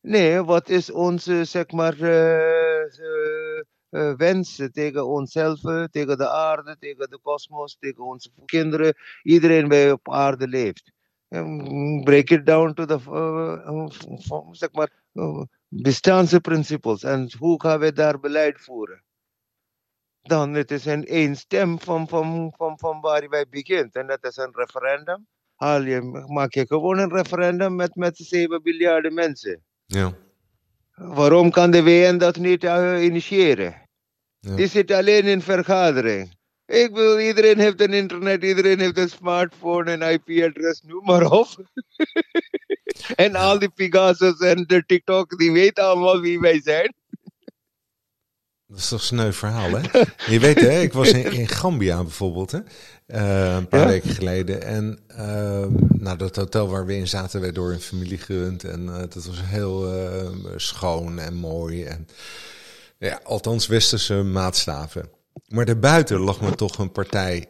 Nee, 0.00 0.42
wat 0.42 0.68
is 0.68 0.90
onze, 0.90 1.44
zeg 1.44 1.70
maar, 1.70 2.00
eh, 2.00 2.82
eh, 2.82 3.62
eh, 3.88 4.14
wens 4.16 4.60
tegen 4.72 5.06
onszelf, 5.06 5.64
eh, 5.64 5.84
tegen 5.84 6.18
de 6.18 6.28
aarde, 6.30 6.76
tegen 6.78 7.10
de 7.10 7.18
kosmos, 7.22 7.76
tegen 7.80 8.04
onze 8.04 8.30
kinderen, 8.44 8.94
iedereen 9.22 9.68
die 9.68 9.92
op 9.92 10.10
aarde 10.12 10.48
leeft. 10.48 10.92
Um, 11.28 12.04
break 12.04 12.30
it 12.30 12.46
down 12.46 12.72
to 12.72 12.84
the, 12.84 12.98
uh, 13.08 13.74
uh, 13.74 13.88
f- 13.90 14.26
f- 14.26 14.48
zeg 14.56 14.72
maar, 14.72 14.90
uh, 14.90 15.01
bestaansprincipes. 15.68 17.02
En 17.02 17.30
hoe 17.38 17.60
gaan 17.60 17.80
we 17.80 17.92
daar 17.92 18.20
beleid 18.20 18.60
voeren? 18.60 19.04
Dan 20.22 20.54
het 20.54 20.70
is 20.70 20.84
een 20.84 21.06
één 21.06 21.36
stem 21.36 21.80
van, 21.80 22.08
van, 22.08 22.52
van, 22.56 22.78
van 22.78 23.00
waar 23.00 23.28
wij 23.28 23.46
begint. 23.48 23.94
En 23.94 24.06
dat 24.06 24.24
is 24.24 24.36
een 24.36 24.52
referendum. 24.52 25.26
Haal 25.54 25.82
je, 25.82 26.24
maak 26.26 26.54
je 26.54 26.66
gewoon 26.66 26.98
een 26.98 27.12
referendum 27.12 27.74
met, 27.74 27.94
met 27.94 28.16
7 28.16 28.60
miljard 28.62 29.12
mensen. 29.12 29.62
Ja, 29.86 30.12
Waarom 30.94 31.50
kan 31.50 31.70
de 31.70 31.82
WN 31.82 32.16
dat 32.16 32.36
niet 32.36 32.64
eh, 32.64 33.02
initiëren? 33.02 33.88
Ja. 34.40 34.54
Die 34.54 34.66
zit 34.66 34.90
alleen 34.90 35.24
in 35.24 35.42
vergadering. 35.42 36.40
Ik 36.66 36.90
wil, 36.94 37.18
iedereen 37.18 37.58
heeft 37.58 37.80
een 37.80 37.92
internet, 37.92 38.44
iedereen 38.44 38.78
heeft 38.78 38.98
een 38.98 39.08
smartphone, 39.08 39.92
een 39.92 40.02
IP-adres, 40.02 40.82
noem 40.82 41.04
maar 41.04 41.30
op. 41.30 41.46
en 43.14 43.34
al 43.34 43.58
die 43.58 43.68
Pegasus 43.70 44.38
en 44.38 44.64
de 44.66 44.82
TikTok, 44.86 45.38
die 45.38 45.52
weten 45.52 45.84
allemaal 45.84 46.20
wie 46.20 46.40
wij 46.40 46.60
zijn. 46.62 46.94
dat 48.66 48.78
is 48.80 48.88
toch 48.88 49.00
een 49.00 49.06
sneu 49.06 49.32
verhaal, 49.32 49.70
hè? 49.70 49.80
Je 50.32 50.38
weet, 50.40 50.60
hè, 50.60 50.80
ik 50.80 50.92
was 50.92 51.08
in, 51.12 51.32
in 51.32 51.48
Gambia 51.48 52.02
bijvoorbeeld, 52.02 52.50
hè? 52.50 52.58
eh, 53.06 53.54
een 53.54 53.68
paar 53.68 53.80
Ja? 53.80 53.86
weken 53.86 54.10
geleden. 54.10 54.62
En 54.62 54.98
eh, 55.06 55.66
nou, 55.88 56.16
dat 56.18 56.36
hotel 56.36 56.68
waar 56.68 56.86
we 56.86 56.94
in 56.96 57.08
zaten, 57.08 57.40
werd 57.40 57.54
door 57.54 57.72
een 57.72 57.80
familie 57.80 58.18
gerund. 58.18 58.64
En 58.64 58.88
eh, 58.88 58.98
dat 58.98 59.24
was 59.24 59.40
heel 59.42 59.94
eh, 59.94 60.28
schoon 60.56 61.18
en 61.18 61.34
mooi. 61.34 61.84
En, 61.84 62.08
ja, 62.98 63.20
althans, 63.24 63.66
westerse 63.66 64.14
maatstaven. 64.14 65.08
Maar 65.48 65.64
daarbuiten 65.64 66.18
lag 66.18 66.40
me 66.40 66.54
toch 66.54 66.78
een 66.78 66.92
partij 66.92 67.48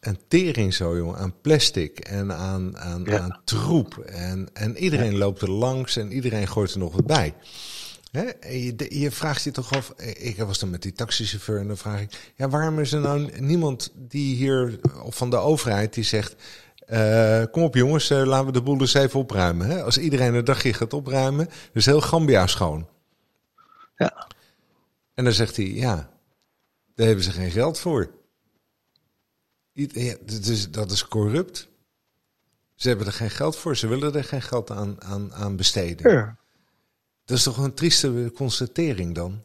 een 0.00 0.18
tering 0.28 0.74
zo, 0.74 0.96
jongen, 0.96 1.18
aan 1.18 1.40
plastic 1.40 1.98
en 1.98 2.32
aan, 2.32 2.78
aan, 2.78 3.04
Ja. 3.04 3.18
aan 3.18 3.40
troep. 3.44 3.98
En, 3.98 4.48
en 4.52 4.76
iedereen 4.76 5.16
loopt 5.18 5.42
er 5.42 5.50
langs 5.50 5.96
en 5.96 6.12
iedereen 6.12 6.48
gooit 6.48 6.72
er 6.72 6.78
nog 6.78 6.92
wat 6.94 7.06
bij. 7.06 7.34
Hè? 8.10 8.22
Je, 8.48 8.86
je 8.88 9.10
vraagt 9.10 9.42
je 9.42 9.50
toch 9.50 9.72
af, 9.72 9.92
ik 10.16 10.36
was 10.36 10.58
dan 10.58 10.70
met 10.70 10.82
die 10.82 10.92
taxichauffeur 10.92 11.60
en 11.60 11.66
dan 11.66 11.76
vraag 11.76 12.00
ik, 12.00 12.32
ja, 12.36 12.48
waarom 12.48 12.78
is 12.78 12.92
er 12.92 13.00
nou 13.00 13.40
niemand 13.40 13.92
die 13.94 14.34
hier, 14.36 14.80
of 15.02 15.16
van 15.16 15.30
de 15.30 15.36
overheid, 15.36 15.94
die 15.94 16.04
zegt, 16.04 16.34
eh, 16.86 17.42
kom 17.50 17.62
op 17.62 17.74
jongens, 17.74 18.10
eh, 18.10 18.22
laten 18.24 18.46
we 18.46 18.52
de 18.52 18.62
boel 18.62 18.80
eens 18.80 18.94
even 18.94 19.20
opruimen. 19.20 19.66
Hè? 19.66 19.82
Als 19.82 19.98
iedereen 19.98 20.34
een 20.34 20.44
dagje 20.44 20.72
gaat 20.72 20.92
opruimen, 20.92 21.48
dus 21.72 21.86
heel 21.86 22.00
Gambia 22.00 22.46
schoon. 22.46 22.88
Ja. 23.96 24.26
En 25.14 25.24
dan 25.24 25.32
zegt 25.32 25.56
hij, 25.56 25.66
ja, 25.66 26.10
daar 26.94 27.06
hebben 27.06 27.24
ze 27.24 27.30
geen 27.32 27.50
geld 27.50 27.78
voor. 27.78 28.10
Ja, 29.86 30.14
dat, 30.24 30.44
is, 30.46 30.70
dat 30.70 30.90
is 30.90 31.08
corrupt. 31.08 31.68
Ze 32.74 32.88
hebben 32.88 33.06
er 33.06 33.12
geen 33.12 33.30
geld 33.30 33.56
voor, 33.56 33.76
ze 33.76 33.86
willen 33.86 34.14
er 34.14 34.24
geen 34.24 34.42
geld 34.42 34.70
aan, 34.70 35.02
aan, 35.02 35.34
aan 35.34 35.56
besteden. 35.56 36.38
Dat 37.24 37.36
is 37.36 37.42
toch 37.42 37.58
een 37.58 37.74
trieste 37.74 38.32
constatering 38.34 39.14
dan? 39.14 39.42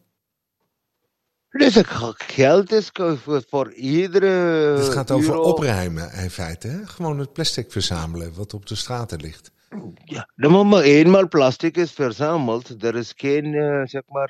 Dus 1.50 1.76
het 1.76 1.88
geld 2.18 2.72
is 2.72 2.90
voor, 2.94 3.44
voor 3.50 3.74
iedere. 3.74 4.28
Het 4.78 4.94
gaat 4.94 5.12
over 5.12 5.30
euro- 5.30 5.42
opruimen 5.42 6.14
in 6.14 6.30
feite. 6.30 6.68
Hè? 6.68 6.86
Gewoon 6.88 7.20
het 7.20 7.34
plastic 7.34 7.72
verzamelen 7.72 8.34
wat 8.34 8.54
op 8.54 8.66
de 8.66 8.76
straten 8.76 9.22
ligt. 9.22 9.52
Ja, 10.04 10.30
de 10.36 10.48
moment 10.50 10.84
eenmaal 10.84 11.28
plastic 11.28 11.78
is 11.78 11.92
verzameld, 11.92 12.84
er 12.84 12.96
is 12.96 13.14
geen, 13.16 13.54
eh, 13.54 13.82
zeg 13.86 14.02
maar, 14.08 14.30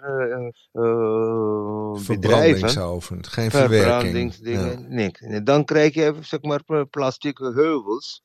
Verbrandingsovens, 1.93 3.27
geen 3.27 3.51
verwerking. 3.51 3.83
verbrandingsdingen, 3.83 4.81
Ja. 4.81 4.88
niks. 4.88 5.19
En 5.21 5.43
dan 5.43 5.65
krijg 5.65 5.93
je, 5.93 6.13
zeg 6.21 6.41
maar, 6.41 6.85
plastic 6.89 7.38
heuvels. 7.38 8.23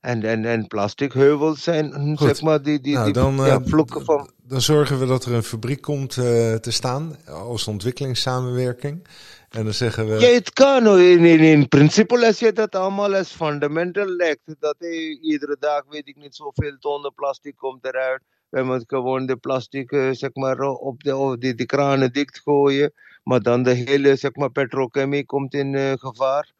En, 0.00 0.22
en, 0.22 0.44
en 0.44 0.66
plastic 0.66 1.12
heuvels 1.12 1.62
zijn, 1.62 1.92
hm, 1.92 2.14
Goed. 2.14 2.28
zeg 2.28 2.42
maar, 2.42 2.62
die, 2.62 2.80
die, 2.80 2.92
Nou, 2.92 3.04
die 3.04 3.14
dan, 3.14 3.34
ja, 3.36 3.60
van... 3.86 4.30
Dan 4.42 4.60
zorgen 4.60 4.98
we 4.98 5.06
dat 5.06 5.24
er 5.24 5.32
een 5.34 5.42
fabriek 5.42 5.80
komt 5.80 6.10
te 6.10 6.70
staan 6.70 7.16
als 7.26 7.68
ontwikkelingssamenwerking. 7.68 9.06
En 9.52 9.64
dan 9.64 9.72
zeggen 9.72 10.08
we... 10.08 10.20
Ja, 10.20 10.28
het 10.28 10.52
kan. 10.52 10.98
In, 10.98 11.24
in, 11.24 11.40
in 11.40 11.68
principe, 11.68 12.26
als 12.26 12.38
je 12.38 12.52
dat 12.52 12.74
allemaal 12.74 13.14
als 13.14 13.32
fundamental 13.32 14.06
legt, 14.06 14.54
dat 14.58 14.76
eh, 14.78 15.22
iedere 15.22 15.56
dag, 15.58 15.82
weet 15.88 16.08
ik 16.08 16.16
niet, 16.16 16.34
zoveel 16.34 16.76
tonnen 16.78 17.14
plastic 17.14 17.56
komt 17.56 17.84
eruit. 17.84 18.22
We 18.48 18.62
moeten 18.62 18.86
gewoon 18.88 19.26
de 19.26 19.36
plastic, 19.36 19.92
eh, 19.92 20.08
zeg 20.10 20.30
maar, 20.34 20.60
op 20.60 21.02
de, 21.02 21.16
op 21.16 21.40
die, 21.40 21.54
die 21.54 21.66
kranen 21.66 22.12
dichtgooien. 22.12 22.92
Maar 23.22 23.40
dan 23.40 23.62
de 23.62 23.70
hele, 23.70 24.16
zeg 24.16 24.34
maar, 24.34 24.50
petrochemie 24.50 25.24
komt 25.24 25.54
in 25.54 25.74
eh, 25.74 25.92
gevaar. 25.96 26.52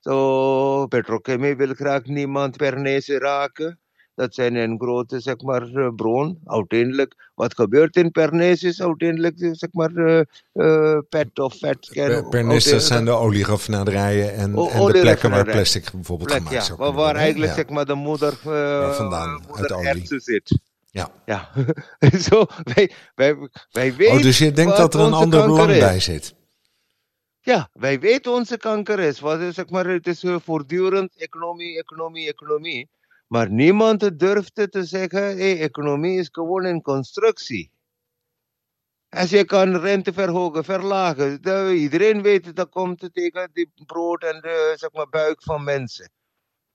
Zo, 0.00 0.86
petrochemie 0.86 1.56
wil 1.56 1.74
graag 1.74 2.04
niemand 2.04 2.56
per 2.56 2.80
neus 2.80 3.08
raken. 3.08 3.80
Dat 4.16 4.34
zijn 4.34 4.54
een 4.54 4.78
grote, 4.80 5.20
zeg 5.20 5.40
maar, 5.40 5.62
eh, 5.62 5.88
bron. 5.96 6.38
Uiteindelijk, 6.44 7.30
wat 7.34 7.54
gebeurt 7.54 7.96
in 7.96 8.10
Pernis 8.10 8.62
is 8.62 8.82
uiteindelijk, 8.82 9.40
eh, 9.40 9.48
zeg 9.52 9.68
maar, 9.72 9.94
eh, 10.52 10.98
pet 11.08 11.38
of 11.38 11.54
vet. 11.58 11.88
Per, 11.92 12.28
per 12.28 12.44
nis, 12.44 12.64
dat 12.64 12.82
zijn 12.82 13.04
de 13.04 13.10
olieraffinaderijen 13.10 14.34
en, 14.34 14.56
O- 14.56 14.68
en 14.68 14.84
de 14.92 15.00
plekken 15.00 15.30
waar 15.30 15.44
plastic 15.44 15.90
bijvoorbeeld 15.92 16.28
plek, 16.28 16.42
gemaakt 16.46 16.66
ja, 16.66 16.92
waar, 16.92 17.14
eigenlijk 17.14 17.50
Ja. 17.50 17.56
zeg 17.56 17.68
maar 17.68 17.86
de 17.86 17.94
moeder, 17.94 18.32
uh, 18.32 18.44
Waar 18.52 18.94
vandaan, 18.94 19.28
uit 19.30 19.48
moeder 19.48 19.76
olie. 19.76 20.20
zit. 20.20 20.58
Ja. 20.90 21.10
Ja, 21.26 21.50
zo, 22.30 22.46
wij, 22.74 22.90
wij, 23.14 23.36
wij 23.70 23.94
weten 23.94 24.16
Oh, 24.16 24.22
dus 24.22 24.38
je 24.38 24.52
denkt 24.52 24.76
dat 24.76 24.94
er 24.94 25.00
een 25.00 25.12
ander 25.12 25.46
belang 25.46 25.70
is. 25.70 25.78
bij 25.78 26.00
zit? 26.00 26.34
Ja, 27.40 27.68
wij 27.72 28.00
weten 28.00 28.32
onze 28.32 28.56
kanker 28.56 28.98
is. 28.98 29.20
Wat 29.20 29.40
is 29.40 29.54
zeg 29.54 29.68
maar, 29.70 29.86
het 29.86 30.06
is 30.06 30.24
voortdurend 30.44 31.10
economie, 31.16 31.78
economie, 31.78 32.28
economie. 32.28 32.88
Maar 33.26 33.50
niemand 33.50 34.18
durft 34.18 34.54
te 34.54 34.84
zeggen, 34.84 35.22
hey, 35.22 35.60
economie 35.60 36.18
is 36.18 36.28
gewoon 36.32 36.64
een 36.64 36.82
constructie. 36.82 37.70
Als 39.08 39.30
je 39.30 39.44
kan 39.44 39.76
rente 39.76 40.12
verhogen, 40.12 40.64
verlagen, 40.64 41.42
de, 41.42 41.74
iedereen 41.74 42.22
weet 42.22 42.56
dat 42.56 42.68
komt 42.68 43.08
tegen 43.12 43.50
die 43.52 43.70
brood 43.86 44.22
en 44.22 44.40
de 44.40 44.74
zeg 44.76 44.92
maar, 44.92 45.08
buik 45.08 45.42
van 45.42 45.64
mensen. 45.64 46.10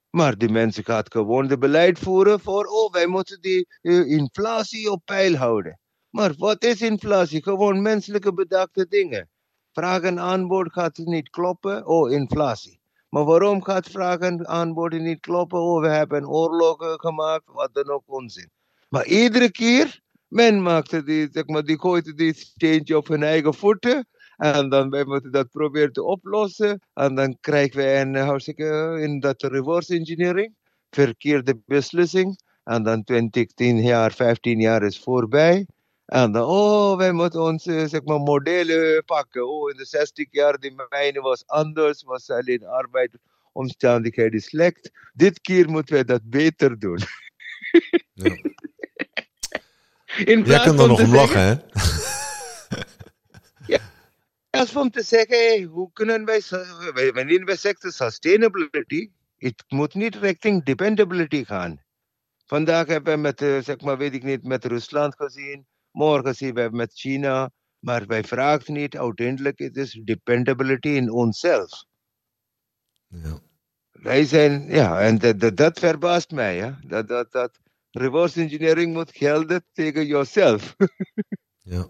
Maar 0.09 0.37
die 0.37 0.49
mensen 0.49 0.83
gaan 0.83 1.03
gewoon 1.07 1.47
de 1.47 1.57
beleid 1.57 1.99
voeren 1.99 2.39
voor, 2.39 2.65
oh, 2.65 2.91
wij 2.91 3.07
moeten 3.07 3.41
die 3.41 3.67
uh, 3.81 4.11
inflatie 4.11 4.91
op 4.91 5.01
peil 5.05 5.35
houden. 5.35 5.79
Maar 6.09 6.33
wat 6.37 6.63
is 6.63 6.81
inflatie? 6.81 7.43
Gewoon 7.43 7.81
menselijke 7.81 8.33
bedachte 8.33 8.87
dingen. 8.87 9.29
Vraag 9.71 10.01
en 10.01 10.19
aanbod 10.19 10.71
gaat 10.71 10.97
niet 10.97 11.29
kloppen, 11.29 11.85
oh, 11.87 12.11
inflatie. 12.11 12.80
Maar 13.11 13.25
waarom 13.25 13.63
gaat 13.63 13.89
vraag 13.89 14.19
en 14.19 14.47
aanbod 14.47 14.91
niet 14.91 15.19
kloppen? 15.19 15.59
Oh, 15.59 15.81
we 15.81 15.87
hebben 15.87 16.27
oorlogen 16.27 16.99
gemaakt, 16.99 17.43
wat 17.45 17.73
dan 17.73 17.89
ook 17.89 18.03
onzin. 18.05 18.49
Maar 18.89 19.05
iedere 19.05 19.51
keer, 19.51 19.99
men 20.27 20.61
maakte 20.61 21.03
die, 21.03 21.27
zeg 21.31 21.45
maar, 21.45 21.63
die 21.63 21.79
gooide 21.79 22.13
die 22.13 22.33
steentje 22.33 22.97
op 22.97 23.07
hun 23.07 23.23
eigen 23.23 23.53
voeten. 23.53 24.07
En 24.37 24.69
dan 24.69 24.89
wij 24.89 25.05
moeten 25.05 25.31
dat 25.31 25.49
proberen 25.49 25.93
te 25.93 26.03
oplossen. 26.03 26.79
En 26.93 27.15
dan 27.15 27.37
krijgen 27.39 27.77
we 27.77 27.93
een, 27.93 28.15
hartstikke 28.15 28.97
in 29.01 29.19
dat 29.19 29.41
reverse 29.41 29.95
engineering, 29.95 30.55
verkeerde 30.89 31.61
beslissing. 31.65 32.39
En 32.63 32.83
dan 32.83 33.03
20, 33.03 33.45
10 33.45 33.81
jaar, 33.81 34.11
15 34.11 34.59
jaar 34.59 34.83
is 34.83 34.99
voorbij. 34.99 35.65
En 36.05 36.31
dan, 36.31 36.43
oh, 36.43 36.97
wij 36.97 37.11
moeten 37.11 37.41
onze 37.41 37.87
zeg 37.87 38.03
maar, 38.03 38.19
modellen 38.19 39.05
pakken. 39.05 39.49
Oh, 39.49 39.69
in 39.69 39.77
de 39.77 39.85
60 39.85 40.27
jaar, 40.31 40.59
die 40.59 40.73
mijne 40.89 41.21
was 41.21 41.47
anders, 41.47 42.03
was 42.03 42.29
alleen 42.29 42.65
arbeidsomstandigheden 42.65 44.41
slecht. 44.41 44.91
Dit 45.13 45.41
keer 45.41 45.69
moeten 45.69 45.93
wij 45.93 46.03
dat 46.03 46.21
beter 46.23 46.79
doen. 46.79 46.99
Ja. 48.13 48.35
Jij 50.43 50.63
kunt 50.63 50.79
er 50.79 50.87
nog 50.87 51.01
om 51.01 51.13
lachen, 51.13 51.41
hè? 51.41 51.55
ja, 53.73 53.79
als 54.49 54.75
om 54.75 54.91
te 54.91 55.03
zeggen, 55.03 55.37
hey, 55.37 55.61
hoe 55.61 55.91
kunnen 55.93 56.25
wij, 56.25 56.41
wanneer 57.13 57.45
wij 57.45 57.55
zeggen 57.55 57.91
sustainability, 57.91 59.11
het 59.37 59.63
moet 59.67 59.93
niet 59.93 60.15
richting 60.15 60.63
dependability 60.63 61.45
gaan. 61.45 61.81
Vandaag 62.45 62.87
hebben 62.87 63.13
we 63.13 63.19
met, 63.19 63.39
zeg 63.39 63.81
maar, 63.81 63.97
weet 63.97 64.13
ik 64.13 64.23
niet, 64.23 64.43
met 64.43 64.65
Rusland 64.65 65.15
gezien 65.15 65.69
Morgen 65.91 66.35
zien 66.35 66.53
we 66.53 66.69
met 66.71 66.93
China, 66.93 67.51
maar 67.79 68.05
wij 68.05 68.23
vragen 68.23 68.73
niet 68.73 68.97
uiteindelijk, 68.97 69.59
het 69.59 69.77
is 69.77 70.01
dependability 70.03 70.87
in 70.87 71.11
onszelf. 71.11 71.85
Ja. 73.07 73.39
Wij 73.91 74.25
zijn, 74.25 74.65
ja, 74.69 75.01
en 75.01 75.17
dat, 75.17 75.39
dat, 75.39 75.57
dat 75.57 75.79
verbaast 75.79 76.31
mij, 76.31 76.55
ja. 76.55 76.79
dat, 76.87 77.07
dat, 77.07 77.31
dat 77.31 77.59
reverse 77.91 78.41
engineering 78.41 78.93
moet 78.93 79.15
gelden 79.15 79.65
tegen 79.73 80.05
jezelf. 80.05 80.75
ja. 81.73 81.87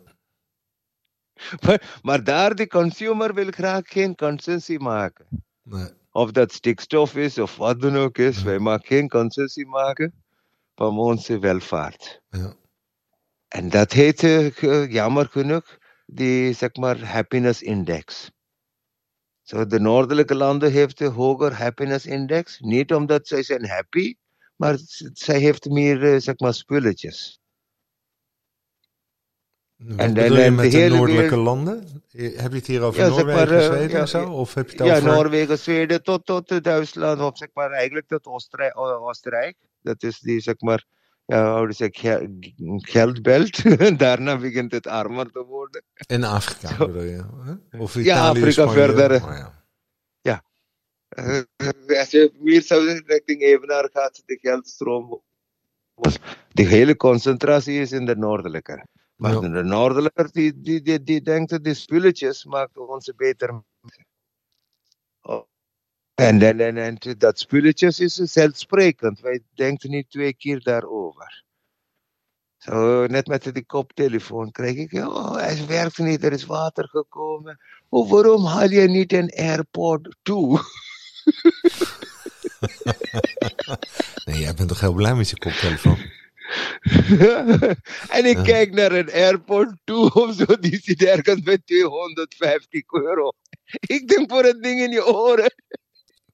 Maar, 1.66 2.00
maar 2.02 2.24
daar, 2.24 2.56
de 2.56 2.68
consumer 2.68 3.34
wil 3.34 3.52
graag 3.52 3.82
geen 3.88 4.16
concessie 4.16 4.80
maken. 4.80 5.28
Nee. 5.64 5.90
Of 6.12 6.32
dat 6.32 6.52
stikstof 6.52 7.16
is 7.16 7.38
of 7.38 7.56
wat 7.56 7.82
dan 7.82 7.96
ook 7.96 8.18
is, 8.18 8.44
wij 8.44 8.60
maken 8.60 8.88
geen 8.88 9.10
concessie 9.10 9.68
maken 9.68 10.24
van 10.76 11.00
onze 11.00 11.40
welvaart. 11.40 12.22
Ja. 12.30 12.56
En 13.52 13.70
dat 13.70 13.92
heet 13.92 14.24
uh, 14.24 14.92
jammer 14.92 15.28
genoeg 15.28 15.78
die 16.06 16.54
zeg 16.54 16.76
maar 16.76 17.06
happiness 17.06 17.62
index. 17.62 18.32
Zo 19.42 19.58
so, 19.58 19.66
de 19.66 19.80
noordelijke 19.80 20.36
landen 20.36 20.72
heeft 20.72 21.00
een 21.00 21.12
hoger 21.12 21.54
happiness 21.54 22.06
index. 22.06 22.60
Niet 22.60 22.94
omdat 22.94 23.28
zij 23.28 23.44
zijn 23.44 23.68
happy, 23.68 24.16
maar 24.56 24.78
zij 25.14 25.40
heeft 25.40 25.70
meer 25.70 26.04
uh, 26.04 26.20
zeg 26.20 26.40
maar 26.40 26.54
spulletjes. 26.54 27.40
Wat 29.76 29.98
en 29.98 30.14
bedoel 30.14 30.40
je 30.40 30.52
met 30.52 30.72
de, 30.72 30.78
de 30.78 30.90
noordelijke 30.90 31.38
landen? 31.38 32.04
Heb 32.12 32.52
je 32.52 32.58
het 32.58 32.68
hier 32.68 32.82
over 32.82 33.02
ja, 33.02 33.08
Noorwegen, 33.08 33.34
maar, 33.34 33.52
uh, 33.52 33.66
Zweden 33.66 33.90
ja, 33.90 34.00
en 34.00 34.08
zo? 34.08 34.30
Of 34.30 34.54
heb 34.54 34.70
je 34.70 34.78
het 34.78 34.86
ja, 34.86 34.96
over... 34.96 35.08
Noorwegen, 35.08 35.58
Zweden 35.58 36.04
tot, 36.04 36.26
tot 36.26 36.64
Duitsland, 36.64 37.22
of 37.22 37.38
zeg 37.38 37.50
maar 37.54 37.72
eigenlijk 37.72 38.08
tot. 38.08 38.26
Oostenrijk. 38.26 39.58
Dat 39.82 40.04
is 40.04 40.20
die 40.20 40.40
zeg 40.40 40.60
maar 40.60 40.86
ja, 41.32 41.58
hoe 41.58 41.72
zeg 41.72 41.90
geldbelt. 42.78 43.80
Daarna 44.00 44.38
begint 44.38 44.72
het 44.72 44.88
armer 44.88 45.32
te 45.32 45.44
worden. 45.44 45.84
In 46.08 46.24
Afrika 46.24 46.68
Zo. 46.68 46.86
bedoel 46.86 47.02
je? 47.02 47.24
Hè? 47.44 47.78
Of 47.80 47.96
Italië, 47.96 48.06
ja, 48.06 48.28
Afrika 48.28 48.52
Spanje. 48.52 48.74
verder. 48.74 49.24
Oh, 49.24 49.38
ja. 49.38 49.64
ja. 50.22 50.44
Uh, 51.10 52.00
als 52.00 52.12
je 52.12 52.32
meer 52.40 52.62
zou 52.62 53.02
richting 53.06 53.42
Evenaar 53.42 53.90
gaat, 53.94 54.24
de 54.26 54.38
geldstroom. 54.42 55.22
De 56.52 56.64
hele 56.64 56.96
concentratie 56.96 57.80
is 57.80 57.92
in 57.92 58.06
de 58.06 58.16
noordelijke. 58.16 58.86
Maar 59.16 59.34
ja. 59.34 59.40
de 59.40 59.64
noordelijke, 59.64 60.30
die, 60.32 60.62
die, 60.62 60.82
die, 60.82 61.04
die 61.04 61.22
denkt 61.22 61.50
dat 61.50 61.64
die 61.64 61.74
spulletjes 61.74 62.46
maken 62.46 62.90
ons 62.90 63.14
beter. 63.16 63.64
Oh. 65.22 65.51
En, 66.16 66.42
en, 66.42 66.60
en, 66.60 66.78
en 66.78 66.98
dat 67.18 67.40
spulletjes 67.40 68.00
is 68.00 68.16
zelfsprekend. 68.16 69.20
Wij 69.20 69.42
denken 69.54 69.90
niet 69.90 70.10
twee 70.10 70.34
keer 70.34 70.64
daarover. 70.64 71.44
Zo, 72.58 73.06
net 73.06 73.28
met 73.28 73.54
die 73.54 73.66
koptelefoon 73.66 74.52
kreeg 74.52 74.76
ik, 74.76 74.94
oh, 74.94 75.36
hij 75.36 75.66
werkt 75.68 75.98
niet, 75.98 76.24
er 76.24 76.32
is 76.32 76.46
water 76.46 76.88
gekomen. 76.88 77.60
Oh, 77.90 78.12
waarom 78.12 78.46
haal 78.46 78.70
je 78.70 78.88
niet 78.88 79.14
een 79.14 79.32
AirPod 79.36 80.16
toe? 80.22 80.60
nee, 84.26 84.40
jij 84.40 84.54
bent 84.54 84.68
toch 84.68 84.80
heel 84.80 84.94
blij 84.94 85.16
met 85.16 85.30
je 85.30 85.38
koptelefoon? 85.38 85.98
en 88.18 88.26
ik 88.26 88.38
kijk 88.44 88.74
naar 88.74 88.92
een 88.92 89.12
AirPod 89.12 89.74
toe 89.84 90.14
of 90.14 90.36
zo, 90.36 90.46
die 90.60 90.80
zit 90.84 91.04
ergens 91.04 91.42
bij 91.42 91.58
250 91.66 92.92
euro. 92.92 93.32
Ik 93.80 94.08
denk 94.08 94.32
voor 94.32 94.44
het 94.44 94.64
ding 94.64 94.80
in 94.80 94.92
je 94.92 95.06
oren. 95.06 95.54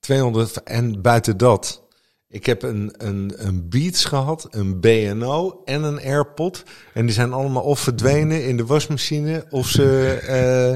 200 0.08 0.64
en 0.64 1.02
buiten 1.02 1.38
dat. 1.38 1.84
Ik 2.30 2.46
heb 2.46 2.64
een, 2.64 2.94
een, 2.98 3.34
een 3.36 3.70
Beats 3.70 4.06
gehad, 4.06 4.48
een 4.50 4.80
BNO 4.80 5.62
en 5.66 5.84
een 5.84 6.00
AirPod. 6.00 6.64
En 6.94 7.06
die 7.06 7.14
zijn 7.14 7.34
allemaal 7.34 7.64
of 7.64 7.80
verdwenen 7.80 8.46
in 8.46 8.58
de 8.58 8.66
wasmachine... 8.66 9.46
of 9.50 9.68
ze 9.68 10.18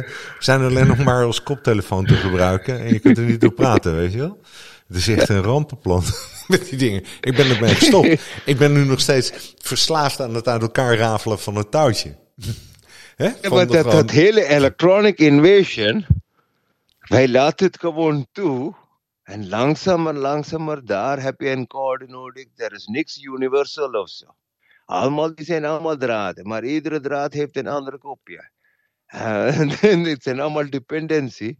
uh, 0.07 0.11
zijn 0.39 0.61
alleen 0.61 0.87
nog 0.87 1.03
maar 1.03 1.25
als 1.25 1.43
koptelefoon 1.43 2.05
te 2.05 2.13
gebruiken. 2.13 2.79
En 2.79 2.93
je 2.93 2.99
kunt 2.99 3.17
er 3.17 3.23
niet 3.23 3.45
op 3.45 3.55
praten, 3.55 3.95
weet 3.95 4.11
je 4.11 4.17
wel? 4.17 4.39
Het 4.87 4.97
is 4.97 5.07
echt 5.07 5.29
een 5.29 5.43
rampenplan 5.43 6.03
met 6.47 6.69
die 6.69 6.77
dingen. 6.77 7.03
Ik 7.21 7.35
ben 7.35 7.49
ermee 7.49 7.75
gestopt. 7.75 8.21
Ik 8.45 8.57
ben 8.57 8.73
nu 8.73 8.85
nog 8.85 8.99
steeds 8.99 9.55
verslaafd 9.57 10.21
aan 10.21 10.35
het 10.35 10.47
uit 10.47 10.61
elkaar 10.61 10.97
rafelen 10.97 11.39
van 11.39 11.55
een 11.55 11.69
touwtje. 11.69 12.15
Hè? 13.15 13.29
Ja, 13.41 13.49
maar 13.49 13.67
dat, 13.67 13.91
dat 13.91 14.11
hele 14.11 14.45
electronic 14.45 15.17
invasion... 15.17 16.05
Wij 17.01 17.27
laten 17.27 17.65
het 17.65 17.79
gewoon 17.79 18.27
toe 18.31 18.73
en 19.31 19.49
langzamer, 19.49 20.13
langzamer, 20.13 20.85
daar 20.85 21.21
heb 21.21 21.41
je 21.41 21.49
een 21.49 21.67
code 21.67 22.07
nodig. 22.07 22.45
Er 22.55 22.73
is 22.73 22.85
niks 22.85 23.23
universal 23.23 23.91
of 23.91 24.09
zo. 24.09 24.25
Allemaal, 24.85 25.35
die 25.35 25.45
zijn 25.45 25.65
allemaal 25.65 25.97
draden, 25.97 26.47
maar 26.47 26.63
iedere 26.63 26.99
draad 26.99 27.33
heeft 27.33 27.57
een 27.57 27.67
andere 27.67 27.97
kopje. 27.97 28.49
En 29.05 29.99
het 30.03 30.23
zijn 30.23 30.39
allemaal 30.39 30.69
dependentie. 30.69 31.57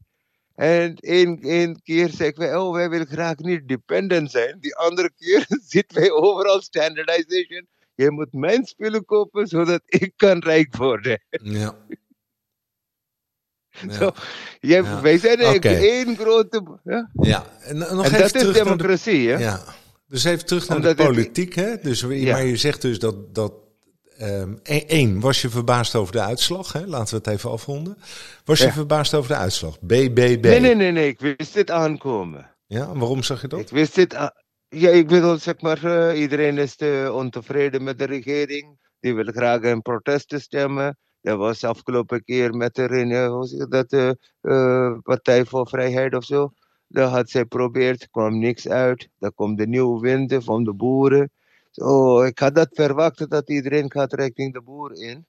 En 0.56 0.96
één 0.96 1.82
keer 1.82 2.10
zeggen 2.10 2.40
wij, 2.40 2.56
oh, 2.56 2.74
wij 2.74 2.90
willen 2.90 3.08
graag 3.08 3.38
niet 3.38 3.68
dependent 3.68 4.32
zijn. 4.32 4.58
Die 4.60 4.76
andere 4.76 5.12
keer 5.18 5.46
zitten 5.74 5.98
wij 5.98 6.12
overal 6.12 6.62
standardization. 6.62 7.68
Je 7.96 8.12
moet 8.12 8.34
mijn 8.34 8.66
spullen 8.66 9.06
kopen, 9.06 9.48
zodat 9.48 9.82
ik 9.86 10.14
kan 10.16 10.40
rijk 10.40 10.76
worden. 10.76 11.24
Ja. 11.30 11.76
Ja. 13.88 13.94
Zo, 13.94 14.12
ja. 14.60 15.02
Wij 15.02 15.18
zijn 15.18 15.46
okay. 15.46 15.76
één 15.76 16.18
grote. 16.18 16.80
Ja, 16.84 17.10
ja. 17.14 17.46
en, 17.60 17.78
nog 17.78 18.06
en 18.06 18.20
dat 18.20 18.36
is 18.36 18.54
democratie, 18.54 19.30
hè? 19.30 19.38
Ja. 19.38 19.64
Dus 20.08 20.24
even 20.24 20.46
terug 20.46 20.68
naar 20.68 20.78
Omdat 20.78 20.98
de 20.98 21.04
politiek, 21.04 21.56
hè? 21.56 21.78
Dus, 21.82 22.06
ja. 22.10 22.32
Maar 22.32 22.46
je 22.46 22.58
zegt 22.58 22.82
dus 22.82 23.00
dat. 23.00 23.36
dat 23.36 23.54
um, 24.22 24.60
één, 24.64 25.20
was 25.20 25.42
je 25.42 25.50
verbaasd 25.50 25.96
over 25.96 26.14
de 26.14 26.22
uitslag? 26.22 26.74
Hè? 26.74 26.86
Laten 26.86 27.10
we 27.10 27.16
het 27.16 27.28
even 27.28 27.52
afronden. 27.52 27.98
Was 28.46 28.60
je 28.60 28.72
verbaasd 28.72 29.14
over 29.14 29.30
de 29.30 29.38
uitslag? 29.38 29.80
BBB. 29.80 30.44
Nee, 30.44 30.60
nee, 30.60 30.76
nee, 30.76 30.92
nee. 30.92 31.08
Ik 31.08 31.20
wist 31.20 31.54
dit 31.54 31.72
aankomen. 31.72 32.56
Ja, 32.68 32.94
waarom 32.98 33.24
zag 33.24 33.42
je 33.42 33.48
dat? 33.48 33.60
Ik 33.60 33.70
wist 33.70 33.96
dit. 33.96 34.32
Ja, 34.68 34.90
ik 34.90 35.08
bedoel, 35.08 35.38
zeg 35.38 35.62
maar, 35.62 35.84
uh, 35.84 36.20
iedereen 36.20 36.58
is 36.58 36.76
te 36.76 37.12
ontevreden 37.14 37.84
met 37.84 37.98
de 37.98 38.06
regering. 38.06 38.80
Die 39.00 39.14
wil 39.14 39.26
graag 39.26 39.62
een 39.62 39.82
protest 39.82 40.34
stemmen. 40.38 40.98
Dat 41.22 41.38
was 41.38 41.64
afgelopen 41.64 42.24
keer 42.24 42.54
met 42.54 42.76
de, 42.76 43.68
dat, 43.70 43.90
de 43.90 44.18
uh, 44.42 44.98
Partij 45.04 45.46
voor 45.46 45.68
Vrijheid 45.68 46.16
of 46.16 46.24
zo. 46.24 46.54
Daar 46.88 47.08
had 47.08 47.30
zij 47.30 47.42
geprobeerd, 47.42 48.10
kwam 48.10 48.40
niks 48.40 48.68
uit. 48.68 49.10
Dan 49.20 49.34
komt 49.34 49.58
de 49.58 49.68
nieuwe 49.68 50.00
wind 50.00 50.44
van 50.44 50.64
de 50.64 50.74
boeren. 50.74 51.32
Ik 52.28 52.40
had 52.40 52.56
dat 52.56 52.70
verwacht 52.72 53.30
dat 53.30 53.50
iedereen 53.50 53.92
gaat 53.92 54.14
richting 54.14 54.54
de 54.54 54.62
boer 54.62 54.94
in. 54.94 55.26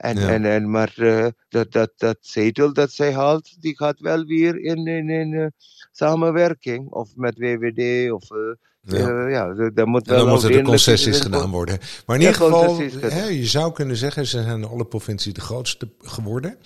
En, 0.00 0.18
Ja. 0.18 0.28
en, 0.28 0.44
en, 0.44 0.70
maar 0.70 0.92
eh, 0.96 1.26
dat, 1.48 1.72
dat, 1.72 1.92
dat 1.96 2.16
zetel 2.20 2.72
dat 2.72 2.92
zij 2.92 3.12
haalt, 3.12 3.62
die 3.62 3.76
gaat 3.76 4.00
wel 4.00 4.24
weer 4.24 4.60
in, 4.60 4.86
in, 4.86 5.10
in 5.10 5.34
eh, 5.34 5.46
samenwerking. 5.92 6.90
Of 6.90 7.08
met 7.16 7.38
WWD. 7.38 8.10
Of, 8.10 8.30
eh, 8.30 9.30
Ja. 9.30 9.54
daar 9.74 9.88
moet 9.88 10.08
En 10.08 10.14
dan 10.14 10.24
wel 10.24 10.34
moeten 10.34 10.52
er 10.54 10.62
concessies 10.62 11.20
gedaan 11.20 11.50
worden. 11.50 11.78
Maar 12.06 12.16
in 12.16 12.22
ieder 12.22 12.36
geval, 12.36 12.78
hè, 13.00 13.24
je 13.24 13.46
zou 13.46 13.72
kunnen 13.72 13.96
zeggen, 13.96 14.26
ze 14.26 14.42
zijn 14.42 14.64
alle 14.64 14.84
provincies 14.84 15.32
de 15.32 15.40
grootste 15.40 15.88
geworden. 15.98 16.56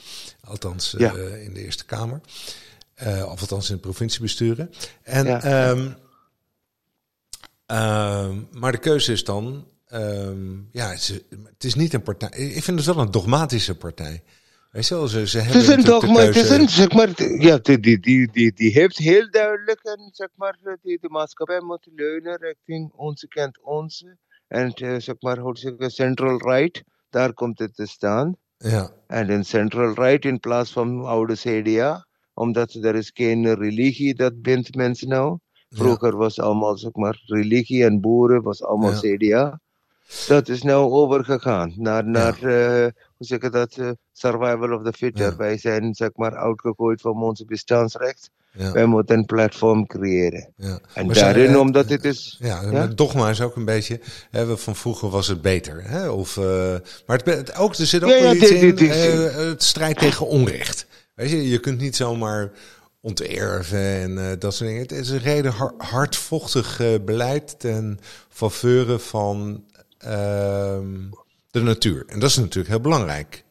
Althans, 0.41 0.95
in 0.95 1.55
de 1.55 1.65
Eerste 1.65 1.85
Kamer. 1.85 2.21
Of 3.05 3.41
althans 3.41 3.69
in 3.69 3.75
de 3.75 3.81
provinciebesturen. 3.81 4.71
En, 5.03 5.27
ehm, 5.27 5.91
ehm, 7.67 8.37
maar 8.53 8.73
de 8.73 8.79
keuze 8.79 9.13
is 9.13 9.25
dan, 9.25 9.67
ehm, 9.87 10.57
ja, 10.71 10.89
het 10.89 10.99
is, 10.99 11.09
het 11.29 11.65
is 11.65 11.75
niet 11.75 11.93
een 11.95 12.03
partij. 12.03 12.29
Ik 12.29 12.63
vind 12.63 12.79
het 12.79 12.95
wel 12.95 13.05
een 13.05 13.11
dogmatische 13.11 13.77
partij. 13.77 14.23
Weet 14.71 14.89
je 14.89 14.95
wel, 14.95 15.09
ze, 15.09 15.27
ze 15.29 15.39
Het 15.39 15.47
hebben 15.47 15.63
is 15.63 15.69
een 15.69 15.85
dogma, 15.85 16.21
het 16.21 16.37
is 16.37 16.51
een, 16.51 16.69
zeg 16.69 16.93
maar, 16.93 17.23
ja, 17.39 17.59
die, 17.59 17.81
die, 17.81 18.01
die, 18.01 18.31
die, 18.33 18.53
die 18.53 18.73
heeft 18.73 18.99
heel 18.99 19.31
duidelijk 19.31 19.81
een, 19.83 20.09
zeg 20.13 20.29
maar, 20.35 20.59
die, 20.83 20.99
de 21.01 21.09
maatschappij 21.09 21.61
moet 21.61 21.89
leunen 21.95 22.37
richting 22.37 22.93
onze 22.93 23.29
kent 23.29 23.63
onze. 23.63 24.17
En 24.49 24.73
eh, 24.73 24.95
zeg 24.99 25.15
maar, 25.21 25.39
hoe 25.39 25.57
zeg 25.57 25.73
central 25.79 26.39
right, 26.39 26.83
daar 27.11 27.33
komt 27.33 27.59
het 27.59 27.75
te 27.75 27.87
staan. 27.87 28.37
Ja, 28.57 28.91
En 29.07 29.29
in 29.31 29.45
central 29.45 29.95
right 29.95 30.25
in 30.25 30.41
plaats 30.41 30.73
van 30.73 31.05
oude 31.05 31.35
CDA, 31.35 32.07
omdat 32.35 32.75
er 32.75 32.95
is 32.95 33.11
geen 33.15 33.55
religie 33.55 34.15
dat 34.15 34.43
bindt 34.43 34.75
mensen 34.75 35.09
nou. 35.09 35.39
Vroeger 35.69 36.17
was 36.17 36.41
allemaal, 36.41 36.77
zeg 36.79 36.93
maar, 36.93 37.23
religie 37.27 37.85
en 37.85 38.01
boeren 38.01 38.43
was 38.43 38.63
allemaal 38.63 38.93
Ja. 38.93 39.17
CDA. 39.17 39.61
Dat 40.29 40.49
is 40.49 40.63
nou 40.63 40.93
overgegaan 40.93 41.73
naar, 41.77 42.05
naar 42.09 42.35
eh, 42.43 42.83
hoe 43.17 43.27
zeg 43.27 43.43
je 43.43 43.51
dat, 43.51 43.77
eh, 43.77 43.91
survival 44.13 44.73
of 44.73 44.83
the 44.85 44.93
fitter. 44.93 45.25
Ja. 45.31 45.37
Wij 45.37 45.59
zijn, 45.59 45.95
zeg 45.95 46.11
maar, 46.15 46.37
uitgegooid 46.37 47.01
van 47.01 47.23
onze 47.23 47.45
bestaansrecht. 47.45 48.31
ja, 48.53 48.73
Wij 48.73 48.87
moeten 48.87 49.19
een 49.19 49.25
platform 49.25 49.87
creëren. 49.87 50.53
ja. 50.57 50.79
En 50.95 51.07
Maar 51.07 51.15
daarin, 51.15 51.51
eh, 51.53 51.59
omdat 51.59 51.89
het 51.89 52.05
is... 52.05 52.37
Ja, 52.41 52.63
Ja? 52.71 52.87
dogma 52.87 53.31
is 53.31 53.41
ook 53.41 53.57
een 53.57 53.65
beetje. 53.65 54.01
Hè, 54.31 54.57
van 54.57 54.77
vroeger 54.77 55.09
was 55.09 55.27
het 55.29 55.43
beter. 55.43 55.83
Hè? 55.85 56.09
Of, 56.09 56.37
maar 57.07 57.17
het, 57.17 57.25
het- 57.25 57.55
ook, 57.57 57.75
er 57.75 57.87
zit 57.87 58.03
ook 58.03 58.11
Ja, 58.11 58.21
wel 58.21 58.33
ja, 58.35 58.41
iets 58.41 58.51
in. 58.51 58.77
het 59.49 59.63
strijd 59.63 59.99
tegen 59.99 60.27
onrecht. 60.27 60.87
Weet 61.15 61.31
je, 61.31 61.49
je 61.49 61.59
kunt 61.59 61.81
niet 61.81 61.97
zomaar 61.97 62.51
onterven 63.01 63.79
en 63.79 64.39
dat 64.39 64.55
soort 64.55 64.69
dingen. 64.69 64.83
Het 64.83 64.93
is 64.93 65.11
een 65.11 65.19
reden 65.19 65.53
har- 65.53 65.75
hardvochtig 65.79 66.81
beleid 67.05 67.59
ten 67.59 67.99
faveur 68.29 68.99
van 68.99 69.65
de 71.51 71.61
natuur. 71.63 72.05
En 72.07 72.19
dat 72.21 72.31
is 72.31 72.37
natuurlijk 72.37 72.69
heel 72.69 72.81
belangrijk. 72.81 73.45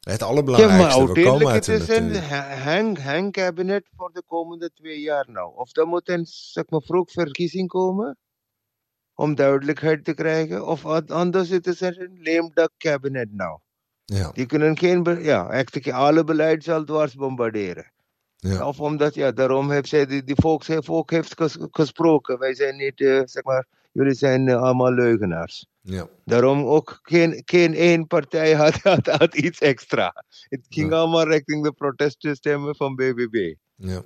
Het 0.00 0.20
Ja, 0.20 0.26
allerbelangrijkste, 0.26 0.98
maar 1.04 1.12
we 1.12 1.22
komen 1.22 1.48
uit 1.48 1.66
het 1.66 1.86
de 1.86 1.92
is 1.92 1.98
een 1.98 2.06
natuur. 2.06 2.22
ha- 2.28 2.54
hang, 2.56 3.02
hang 3.02 3.32
cabinet 3.32 3.86
voor 3.96 4.10
de 4.12 4.22
komende 4.26 4.70
twee 4.74 5.00
jaar 5.00 5.26
nou. 5.30 5.52
Of 5.56 5.76
er 5.76 5.86
moet 5.86 6.08
een 6.08 6.26
zeg 6.26 6.64
maar, 6.68 6.80
vroeg 6.82 7.10
verkiezing 7.10 7.68
komen 7.68 8.16
om 9.14 9.34
duidelijkheid 9.34 10.04
te 10.04 10.14
krijgen. 10.14 10.66
Of 10.66 10.86
an- 10.86 11.06
anders 11.06 11.48
het 11.48 11.66
is 11.66 11.80
er 11.80 12.00
een 12.00 12.18
lame 12.22 12.50
duck 12.54 12.70
cabinet 12.78 13.32
nou. 13.32 13.58
Ja, 14.04 14.30
Die 14.32 14.46
kunnen 14.46 14.78
geen, 14.78 15.22
ja, 15.22 15.48
echt 15.50 15.90
alle 15.90 16.24
beleid 16.24 16.64
zal 16.64 16.84
dwars 16.84 17.14
bombarderen. 17.14 17.92
ja, 18.36 18.68
Of 18.68 18.80
omdat, 18.80 19.14
ja, 19.14 19.32
daarom 19.32 19.70
heeft 19.70 19.88
zij, 19.88 20.06
die, 20.06 20.24
die 20.24 20.34
volk, 20.38 20.64
zij 20.64 20.82
volk 20.82 21.10
heeft 21.10 21.34
ges- 21.40 21.56
gesproken. 21.70 22.38
Wij 22.38 22.54
zijn 22.54 22.76
niet, 22.76 23.00
eh, 23.00 23.20
zeg 23.24 23.42
maar, 23.44 23.66
jullie 23.94 24.14
zijn 24.14 24.48
eh, 24.48 24.62
allemaal 24.62 24.92
leugenaars. 24.92 25.66
ja. 25.80 26.08
Daarom 26.24 26.64
ook 26.64 26.98
geen, 27.02 27.42
geen 27.44 27.74
één 27.74 28.06
partij 28.06 28.52
had, 28.62 28.74
had, 28.74 29.06
had 29.06 29.34
iets 29.34 29.58
extra. 29.58 30.24
Het 30.48 30.60
ging 30.68 30.90
Ja. 30.90 30.96
allemaal 30.96 31.28
richting 31.28 31.64
de 31.64 31.72
proteststemmen 31.72 32.76
van 32.76 32.94
BBB. 32.94 33.54
Ja. 33.76 34.02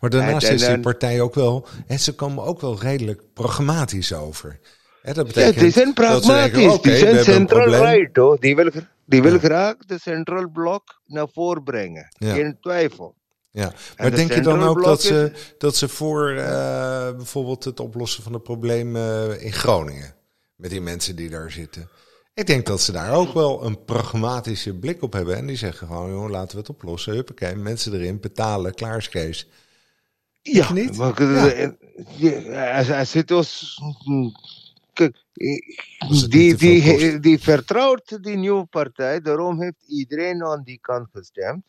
Maar 0.00 0.10
daarnaast 0.10 0.42
En- 0.42 0.48
en- 0.48 0.54
is 0.54 0.60
die 0.60 0.70
en- 0.70 0.80
partij 0.80 1.20
ook 1.20 1.34
wel, 1.34 1.66
en 1.86 1.98
ze 1.98 2.14
komen 2.14 2.44
ook 2.44 2.60
wel 2.60 2.80
redelijk 2.80 3.22
pragmatisch 3.34 4.14
over. 4.14 4.58
Hè, 5.02 5.12
dat 5.12 5.16
Ja, 5.26 5.32
betekent 5.32 5.58
die 5.60 5.70
zijn 5.70 5.92
pragmatisch. 5.94 6.66
oké, 6.66 6.88
die 6.88 6.96
zijn 6.96 7.24
central 7.24 7.68
right, 7.68 8.16
hoor. 8.16 8.40
Die 8.40 8.56
wil, 8.56 8.70
die 9.06 9.22
wil 9.22 9.32
Ja. 9.32 9.38
graag 9.38 9.76
de 9.76 9.98
central 9.98 10.50
blok 10.50 11.00
naar 11.06 11.28
voren 11.32 11.62
brengen. 11.62 12.06
Ja. 12.18 12.34
Geen 12.34 12.56
twijfel. 12.60 13.14
Ja. 13.52 13.72
Maar 13.96 14.10
de 14.10 14.16
denk 14.16 14.32
je 14.32 14.40
dan 14.40 14.62
ook 14.62 14.84
dat 14.84 15.02
ze, 15.02 15.32
dat 15.58 15.76
ze 15.76 15.88
voor 15.88 16.30
eh, 16.30 17.16
bijvoorbeeld 17.16 17.64
het 17.64 17.80
oplossen 17.80 18.22
van 18.22 18.32
het 18.32 18.42
probleem 18.42 18.96
eh, 18.96 19.44
in 19.44 19.52
Groningen, 19.52 20.14
met 20.56 20.70
die 20.70 20.80
mensen 20.80 21.16
die 21.16 21.28
daar 21.30 21.50
zitten, 21.50 21.88
ik 22.34 22.46
denk 22.46 22.66
dat 22.66 22.80
ze 22.80 22.92
daar 22.92 23.12
ook 23.12 23.32
wel 23.32 23.64
een 23.64 23.84
pragmatische 23.84 24.74
blik 24.78 25.02
op 25.02 25.12
hebben. 25.12 25.36
En 25.36 25.46
die 25.46 25.56
zeggen 25.56 25.86
gewoon, 25.86 26.10
joh, 26.10 26.30
laten 26.30 26.50
we 26.54 26.58
het 26.60 26.70
oplossen. 26.70 27.14
Huppakee, 27.14 27.54
mensen 27.56 27.92
erin, 27.94 28.20
betalen, 28.20 28.74
klaar 28.74 28.96
is 28.96 29.08
Kees. 29.08 29.48
Ja, 30.42 30.72
niet? 30.72 30.96
maar 30.96 31.22
Ja. 31.22 31.50
eh, 31.50 32.76
als, 32.76 32.90
als 32.90 33.12
het 33.12 33.30
was. 33.30 33.78
mm, 34.04 34.32
Kijk, 34.92 35.24
eh, 35.32 35.58
Als 35.98 36.20
het 36.20 36.30
die, 36.30 36.54
die, 36.54 37.18
die 37.20 37.38
vertrouwt 37.38 38.22
die 38.22 38.36
nieuwe 38.36 38.64
partij, 38.64 39.20
daarom 39.20 39.62
heeft 39.62 39.82
iedereen 39.86 40.44
aan 40.44 40.62
die 40.62 40.78
kant 40.80 41.08
gestemd. 41.12 41.64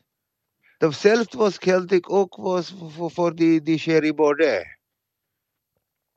Hetzelfde 0.77 1.37
was 1.37 1.57
geldig 1.57 2.07
ook 2.09 2.35
was 2.35 2.75
voor, 2.89 3.11
voor 3.11 3.35
die, 3.35 3.61
die 3.61 3.77
Sherry 3.77 4.13
Baudet. 4.13 4.77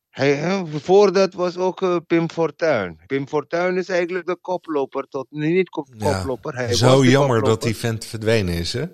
Hij, 0.09 0.63
voordat 0.67 1.35
was 1.35 1.57
ook 1.57 1.83
eh, 1.83 1.97
Pim 2.07 2.31
Fortuyn. 2.31 3.01
Pim 3.07 3.29
Fortuyn 3.29 3.77
is 3.77 3.89
eigenlijk 3.89 4.27
de 4.27 4.37
koploper, 4.37 5.05
tot 5.09 5.27
niet 5.31 5.69
kop, 5.69 5.89
Ja, 5.97 6.17
koploper. 6.19 6.55
Hij 6.55 6.75
Zo 6.75 7.05
jammer 7.05 7.43
dat 7.43 7.63
die 7.63 7.77
vent 7.77 8.05
verdwenen 8.05 8.55
is, 8.55 8.73
hè? 8.73 8.85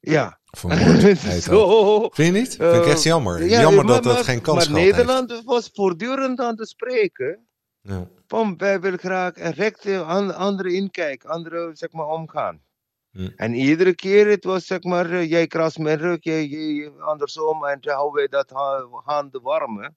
Ja. 0.00 0.38
Vermoord. 0.44 1.18
Zo. 1.42 2.00
Vind 2.12 2.34
je 2.34 2.40
niet? 2.40 2.54
Vind 2.56 2.74
ik 2.74 2.84
echt 2.86 2.96
Eh, 2.98 3.02
jammer. 3.04 3.44
ja, 3.44 3.60
jammer 3.60 3.84
maar- 3.84 3.94
dat 3.94 4.02
dat 4.04 4.14
maar- 4.14 4.24
geen 4.24 4.40
kans 4.40 4.68
Maar 4.68 4.78
heeft. 4.78 4.96
Nederland 4.96 5.42
was 5.44 5.70
voortdurend 5.74 6.40
aan 6.40 6.58
het 6.58 6.68
spreken. 6.68 7.46
Ja. 7.80 8.08
Van 8.26 8.56
wij 8.56 8.80
willen 8.80 8.98
graag 8.98 9.36
een 9.36 9.52
rechte 9.52 10.02
andere 10.34 10.72
inkijk, 10.72 11.24
andere 11.24 11.70
zeg 11.72 11.92
maar 11.92 12.06
omgaan. 12.06 12.60
Hm. 13.16 13.28
En 13.36 13.54
iedere 13.54 13.94
keer 13.94 14.28
het 14.28 14.44
was 14.44 14.66
zeg 14.66 14.82
maar, 14.82 15.10
eh, 15.10 15.30
jij 15.30 15.46
krast 15.46 15.78
mijn 15.78 15.98
rug, 15.98 16.16
jij, 16.20 16.46
jij 16.46 16.90
andersom 16.98 17.64
en 17.64 17.78
dan 17.80 17.94
houden 17.94 18.14
wij 18.14 18.28
dat 18.28 18.50
ha- 18.50 18.88
handen 19.04 19.42
warm. 19.42 19.78
hè. 19.82 19.88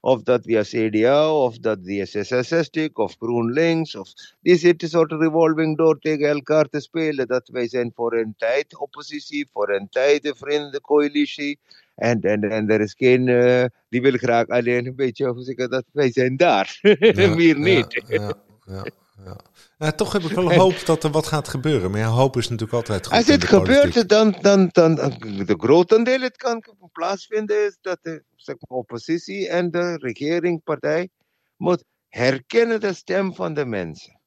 Of 0.00 0.22
dat 0.22 0.42
via 0.44 0.62
CDA, 0.62 1.32
of 1.32 1.58
dat 1.58 1.78
via 1.82 2.04
66, 2.04 2.92
of 2.94 3.14
GroenLinks. 3.18 3.94
Of, 3.94 4.08
die 4.40 4.56
zitten 4.56 4.88
soort 4.88 5.12
revolving 5.12 5.76
door 5.76 5.98
tegen 5.98 6.28
elkaar 6.28 6.68
te 6.68 6.80
spelen. 6.80 7.26
Dat 7.26 7.48
wij 7.48 7.68
zijn 7.68 7.92
voor 7.94 8.14
een 8.14 8.34
tijd 8.36 8.76
oppositie, 8.78 9.48
voor 9.52 9.70
een 9.70 9.88
tijd 9.88 10.22
de 10.22 10.34
vriendencoalitie. 10.34 11.58
En, 11.94 12.20
en, 12.20 12.50
en 12.50 12.68
er 12.68 12.80
is 12.80 12.94
geen, 12.98 13.28
eh, 13.28 13.64
die 13.88 14.02
wil 14.02 14.16
graag 14.16 14.46
alleen 14.48 14.86
een 14.86 14.96
beetje, 14.96 15.26
hoe 15.28 15.42
zeg 15.42 15.56
ik 15.56 15.70
dat, 15.70 15.84
wij 15.92 16.12
zijn 16.12 16.36
daar. 16.36 16.78
Ja, 16.98 17.34
Meer 17.34 17.58
niet. 17.58 18.02
Ja, 18.06 18.32
ja, 18.66 18.84
ja. 19.24 19.36
Nou, 19.78 19.92
toch 19.92 20.12
heb 20.12 20.22
ik 20.22 20.30
wel 20.30 20.52
hoop 20.52 20.86
dat 20.86 21.04
er 21.04 21.10
wat 21.10 21.26
gaat 21.26 21.48
gebeuren. 21.48 21.90
Maar 21.90 22.00
ja, 22.00 22.08
hoop 22.08 22.36
is 22.36 22.48
natuurlijk 22.48 22.72
altijd 22.72 23.06
goed. 23.06 23.16
Als 23.16 23.26
het 23.26 23.40
de 23.40 23.46
gebeurt, 23.46 24.08
dan, 24.08 24.36
dan, 24.40 24.68
dan, 24.72 24.94
de 25.46 25.54
grotendeel 25.56 26.20
het 26.20 26.36
kan 26.36 26.64
plaatsvinden, 26.92 27.64
is 27.66 27.78
dat 27.80 27.98
de 28.02 28.24
zeg 28.36 28.56
maar, 28.58 28.78
oppositie 28.78 29.48
en 29.48 29.70
de 29.70 29.96
regeringspartij 29.96 31.08
moet 31.56 31.84
herkennen 32.08 32.80
de 32.80 32.92
stem 32.92 33.34
van 33.34 33.54
de 33.54 33.64
mensen. 33.64 34.20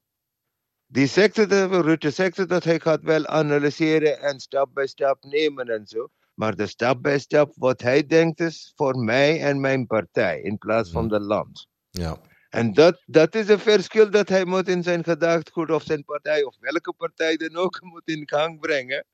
Die 0.86 1.06
zegt 1.06 1.34
dat, 1.34 1.70
Rutte 1.70 2.10
zegt 2.10 2.48
dat 2.48 2.64
hij 2.64 2.80
gaat 2.80 3.02
wel 3.02 3.26
analyseren 3.26 4.20
en 4.20 4.40
stap 4.40 4.70
bij 4.74 4.86
stap 4.86 5.24
nemen 5.24 5.66
en 5.66 5.86
zo. 5.86 6.08
Maar 6.34 6.56
de 6.56 6.66
stap 6.66 7.02
bij 7.02 7.18
stap, 7.18 7.52
wat 7.56 7.80
hij 7.82 8.06
denkt 8.06 8.40
is 8.40 8.72
voor 8.76 8.98
mij 8.98 9.40
en 9.40 9.60
mijn 9.60 9.86
partij, 9.86 10.40
in 10.40 10.58
plaats 10.58 10.90
van 10.90 11.08
de 11.08 11.20
land. 11.20 11.66
Ja, 11.90 12.18
En 12.56 12.72
dat, 12.72 13.02
dat 13.06 13.34
is 13.34 13.48
een 13.48 13.58
verschil 13.58 14.10
dat 14.10 14.28
hij 14.28 14.44
moet 14.44 14.68
in 14.68 14.82
zijn 14.82 15.04
gedachtegoed 15.04 15.70
of 15.70 15.82
zijn 15.82 16.04
partij 16.04 16.42
of 16.42 16.56
welke 16.60 16.92
partij 16.92 17.36
dan 17.36 17.56
ook 17.56 17.78
moet 17.92 18.02
in 18.08 18.22
gang 18.28 18.60
brengen. 18.60 19.04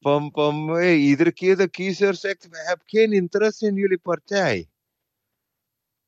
Van, 0.00 0.30
van 0.32 0.68
hey, 0.68 0.96
iedere 0.96 1.32
keer 1.32 1.56
de 1.56 1.68
kiezer 1.68 2.14
zegt, 2.14 2.48
we 2.50 2.58
hebben 2.66 2.86
geen 2.86 3.12
interesse 3.12 3.66
in 3.66 3.74
jullie 3.74 3.98
partij. 3.98 4.68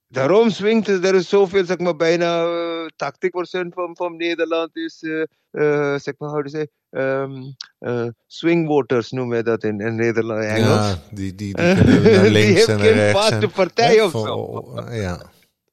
Daarom 0.06 0.50
swingt 0.50 0.88
er 0.88 1.14
is 1.14 1.28
zoveel, 1.28 1.64
zeg 1.64 1.78
maar, 1.78 1.96
bijna 1.96 2.44
uh, 2.44 2.86
80% 2.86 3.68
van, 3.68 3.96
van 3.96 4.16
Nederland 4.16 4.76
is, 4.76 5.02
uh, 5.02 5.22
uh, 5.50 5.98
zeg 5.98 6.14
maar, 6.18 6.30
hoe 6.30 6.48
say, 6.48 6.68
um, 6.90 7.56
uh, 7.80 8.06
swing 8.26 8.66
voters 8.66 9.10
noemen 9.10 9.36
we 9.36 9.42
dat 9.42 9.64
in, 9.64 9.80
in 9.80 9.94
Nederland, 9.94 10.44
Engels. 10.44 10.88
ja 10.90 10.98
die, 11.10 11.34
die, 11.34 11.54
die 11.54 11.74
kunnen 11.84 12.02
naar 12.02 12.26
links 12.26 12.54
heeft 12.54 12.68
en 12.68 12.76
naar 12.76 12.86
geen 12.86 12.94
rechts. 12.94 13.20
vaste 13.20 13.34
en- 13.46 13.50
partij 13.50 14.02
of 14.02 14.10
zo. 14.10 14.62
Ja, 14.90 15.30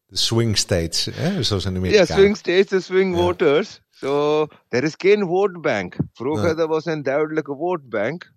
de 0.07 0.17
swing 0.17 0.57
states, 0.57 1.05
hè, 1.05 1.43
zoals 1.43 1.65
in 1.65 1.75
Amerika. 1.75 1.99
Ja, 1.99 2.05
swing 2.05 2.37
states 2.37 2.71
en 2.71 2.83
swing 2.83 3.15
voters. 3.15 3.81
So, 3.89 4.47
er 4.67 4.83
is 4.83 4.93
geen 4.97 5.25
votebank. 5.25 5.95
Vroeger 6.13 6.59
er 6.59 6.67
was 6.67 6.85
een 6.85 7.03
duidelijke 7.03 7.55
votebank. 7.55 8.31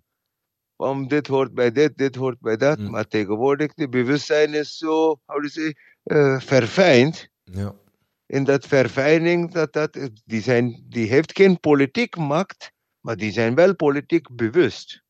Van 0.75 1.07
dit 1.07 1.27
hoort 1.27 1.53
bij 1.53 1.71
dit, 1.71 1.97
dit 1.97 2.15
hoort 2.15 2.39
bij 2.39 2.57
dat. 2.57 2.77
Hm. 2.77 2.89
Maar 2.89 3.07
tegenwoordig, 3.07 3.73
de 3.73 3.89
bewustzijn 3.89 4.53
is 4.53 4.77
zo, 4.77 5.19
how 5.25 5.41
do 5.41 5.47
you 5.47 5.49
say, 5.49 5.75
eh, 6.03 6.39
verfijnd. 6.39 7.29
Ja, 7.43 7.75
in 8.31 8.43
dat 8.43 8.67
verfijning, 8.67 9.51
dat, 9.51 9.73
dat, 9.73 10.09
die, 10.25 10.41
zijn, 10.41 10.85
die 10.89 11.07
heeft 11.07 11.35
geen 11.35 11.59
politiek 11.59 12.15
macht, 12.15 12.71
maar 12.99 13.15
die 13.15 13.31
zijn 13.31 13.55
wel 13.55 13.75
politiek 13.75 14.35
bewust. 14.35 15.03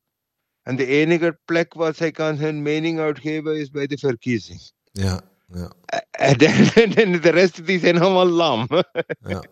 En 0.62 0.76
de 0.76 0.86
enige 0.86 1.38
plek 1.44 1.74
waar 1.74 1.94
zij 1.94 2.10
kan 2.10 2.36
hun 2.36 2.62
mening 2.62 2.98
uitgeven 2.98 3.58
is 3.58 3.70
bij 3.70 3.86
de 3.86 3.98
verkiezing. 3.98 4.60
Ja, 4.92 5.20
ja. 5.52 5.72
En 6.10 6.38
de, 6.38 6.72
en 7.02 7.20
de 7.20 7.30
rest 7.30 7.66
die 7.66 7.78
zijn 7.78 8.00
allemaal 8.00 8.26
lam. 8.26 8.66
ja. 9.32 9.42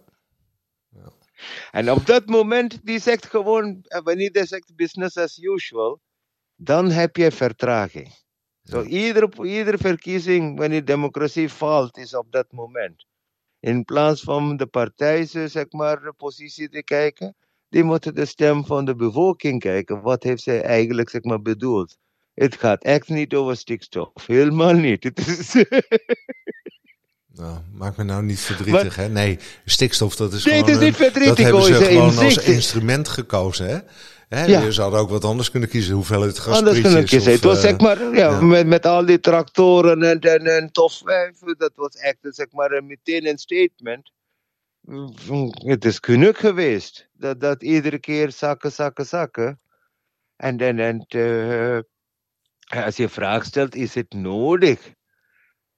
En 1.70 1.90
op 1.90 2.06
dat 2.06 2.26
moment, 2.26 2.86
die 2.86 2.98
zegt 2.98 3.26
gewoon, 3.26 3.80
eh, 3.82 4.00
wanneer 4.02 4.32
die 4.32 4.46
zegt 4.46 4.76
business 4.76 5.16
as 5.16 5.38
usual, 5.38 6.00
dan 6.56 6.90
heb 6.90 7.16
je 7.16 7.30
vertraging. 7.30 8.18
Zo, 8.62 8.82
iedere, 8.82 9.44
iedere 9.44 9.78
verkiezing, 9.78 10.58
wanneer 10.58 10.84
democratie 10.84 11.48
valt, 11.48 11.96
is 11.96 12.14
op 12.14 12.32
dat 12.32 12.52
moment. 12.52 13.06
In 13.60 13.84
plaats 13.84 14.22
van 14.22 14.56
de 14.56 14.66
partijse, 14.66 15.48
zeg 15.48 15.70
maar, 15.70 16.14
positie 16.14 16.68
te 16.68 16.82
kijken, 16.82 17.34
die 17.68 17.82
moeten 17.82 18.14
de 18.14 18.24
stem 18.24 18.64
van 18.64 18.84
de 18.84 18.94
bevolking 18.94 19.60
kijken. 19.60 20.00
Wat 20.00 20.22
heeft 20.22 20.42
zij 20.42 20.62
eigenlijk, 20.62 21.10
zeg 21.10 21.22
maar, 21.22 21.42
bedoeld? 21.42 21.98
Het 22.34 22.56
gaat 22.56 22.82
echt 22.82 23.08
niet 23.08 23.34
over 23.34 23.56
stikstof. 23.56 24.26
Helemaal 24.26 24.72
niet. 24.74 25.04
Het 25.04 25.26
is 25.26 25.54
Nou, 27.34 27.58
maak 27.72 27.96
me 27.96 28.04
nou 28.04 28.22
niet 28.22 28.40
verdrietig, 28.40 28.96
hè? 28.96 29.08
Nee, 29.08 29.38
stikstof, 29.64 30.16
dat 30.16 30.32
is 30.32 30.44
Nee, 30.44 30.54
gewoon... 30.58 30.70
het 30.70 30.82
is 30.82 30.98
niet 31.14 31.24
Dat 31.24 31.38
hebben 31.38 31.62
ze 31.62 31.74
gewoon 31.74 32.18
als 32.18 32.38
instrument 32.38 33.08
gekozen, 33.08 33.68
hè? 33.68 33.78
hè 34.28 34.44
Ja. 34.44 34.60
Je 34.62 34.72
zou 34.72 34.94
ook 34.94 35.10
wat 35.10 35.24
anders 35.24 35.50
kunnen 35.50 35.68
kiezen. 35.68 35.94
Hoeveelheid 35.94 36.38
Anders 36.38 36.46
gasprietjes. 36.58 36.82
kunnen 36.92 37.08
kiezen. 37.08 37.32
Het 37.32 37.44
was 37.44 37.56
of, 37.56 37.60
zeg 37.62 37.72
eh, 37.72 37.78
maar, 37.78 38.02
ja, 38.02 38.10
ja. 38.30 38.40
Met, 38.40 38.66
met 38.66 38.86
al 38.86 39.06
die 39.06 39.20
tractoren 39.20 40.02
en, 40.02 40.20
en, 40.20 40.46
en 40.46 40.72
tofwijven, 40.72 41.54
dat 41.58 41.72
was 41.74 41.94
echt 41.94 42.18
zeg 42.20 42.46
maar, 42.50 42.70
een- 42.72 42.86
meteen 42.86 43.26
een 43.26 43.38
statement. 43.38 44.12
Het 45.52 45.84
is 45.84 45.98
genoeg 46.00 46.38
geweest. 46.38 47.08
Dat, 47.12 47.40
dat 47.40 47.62
iedere 47.62 47.98
keer 47.98 48.32
zakken, 48.32 48.72
zakken, 48.72 49.06
zakken. 49.06 49.60
En, 50.36 50.58
en, 50.58 50.78
en 50.78 51.04
eh, 51.08 51.78
als 52.70 52.96
je 52.96 53.08
vraag 53.08 53.44
stelt, 53.44 53.74
is 53.74 53.94
het 53.94 54.12
nodig? 54.12 54.92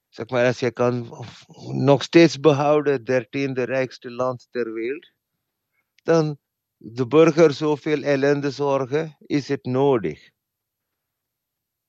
Zeg 0.09 0.28
maar, 0.28 0.46
als 0.46 0.59
je 0.59 0.70
kan 0.70 1.24
nog 1.72 2.02
steeds 2.02 2.40
behouden, 2.40 3.05
dertiende 3.05 3.62
rijkste 3.62 4.11
land 4.11 4.48
ter 4.50 4.72
wereld, 4.72 5.11
dan 6.02 6.38
de 6.76 7.07
burger 7.07 7.52
zoveel 7.52 8.02
ellende 8.02 8.50
zorgen, 8.50 9.16
is 9.18 9.48
het 9.48 9.64
nodig. 9.64 10.31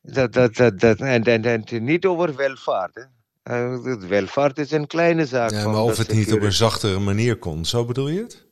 Dat, 0.02 0.34
dat, 0.34 0.56
dat, 0.56 0.80
dat, 0.80 1.00
en, 1.00 1.24
en, 1.24 1.44
en 1.44 1.84
niet 1.84 2.06
over 2.06 2.36
welvaart. 2.36 2.96
Hè. 2.96 3.04
Eh, 3.44 3.96
Welvaart 4.08 4.58
is 4.58 4.72
een 4.72 4.88
kleine 4.88 5.26
zaak. 5.26 5.52
Ja, 5.52 5.68
maar 5.68 5.82
of 5.82 5.98
het 5.98 6.14
niet 6.14 6.34
op 6.34 6.42
een 6.42 6.54
zachtere 6.54 7.00
manier 7.00 7.38
kon. 7.38 7.66
Zo 7.66 7.86
bedoel 7.86 8.08
je 8.08 8.22
het? 8.22 8.46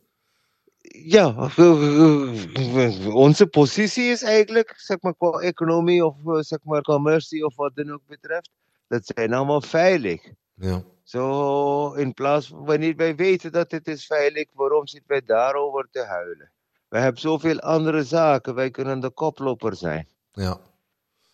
Ja, 0.93 1.49
onze 3.27 3.47
positie 3.47 4.03
is 4.03 4.23
eigenlijk, 4.23 4.73
zeg 4.77 4.97
maar, 5.01 5.15
qua 5.17 5.39
economie 5.39 6.05
of 6.05 6.15
eh, 6.25 6.39
zeg 6.39 6.59
maar, 6.63 6.81
commercie 6.81 7.45
of 7.45 7.55
wat 7.55 7.75
dan 7.75 7.91
ook 7.91 8.01
betreft, 8.07 8.49
dat 8.87 9.11
zijn 9.15 9.33
allemaal 9.33 9.61
veilig. 9.61 10.21
Ja. 10.53 10.83
Zo, 11.03 11.93
in 11.93 12.13
plaats 12.13 12.51
wanneer 12.53 12.95
wij 12.95 13.15
weten 13.15 13.51
dat 13.51 13.71
het 13.71 13.87
is 13.87 14.05
veilig, 14.05 14.45
waarom 14.53 14.87
zitten 14.87 15.09
wij 15.09 15.21
daarover 15.25 15.87
te 15.91 16.03
huilen? 16.03 16.51
We 16.87 16.99
hebben 16.99 17.21
zoveel 17.21 17.59
andere 17.59 18.03
zaken, 18.03 18.55
wij 18.55 18.71
kunnen 18.71 18.99
de 18.99 19.09
koploper 19.09 19.75
zijn. 19.75 20.07
Ja. 20.31 20.59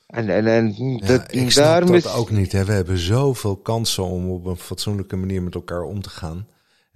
En, 0.07 0.29
en, 0.29 0.47
en 0.47 0.73
Ja, 0.75 1.07
dat, 1.07 1.33
ik 1.33 1.51
snap 1.51 1.65
daarom 1.65 1.91
dat 1.91 2.05
is, 2.05 2.13
ook 2.13 2.29
niet. 2.29 2.51
Hè. 2.51 2.65
We 2.65 2.71
hebben 2.71 2.97
zoveel 2.97 3.55
kansen 3.55 4.03
om 4.03 4.29
op 4.29 4.45
een 4.45 4.57
fatsoenlijke 4.57 5.15
manier 5.15 5.41
met 5.41 5.55
elkaar 5.55 5.83
om 5.83 6.01
te 6.01 6.09
gaan. 6.09 6.47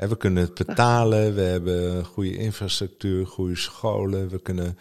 Hè, 0.02 0.08
we 0.08 0.18
kunnen 0.18 0.44
het 0.44 0.54
betalen, 0.54 1.36
we 1.36 1.42
hebben 1.42 2.06
goede 2.06 2.38
infrastructuur, 2.38 3.26
goede 3.28 3.56
scholen. 3.56 4.30
We 4.30 4.42
kunnen... 4.42 4.78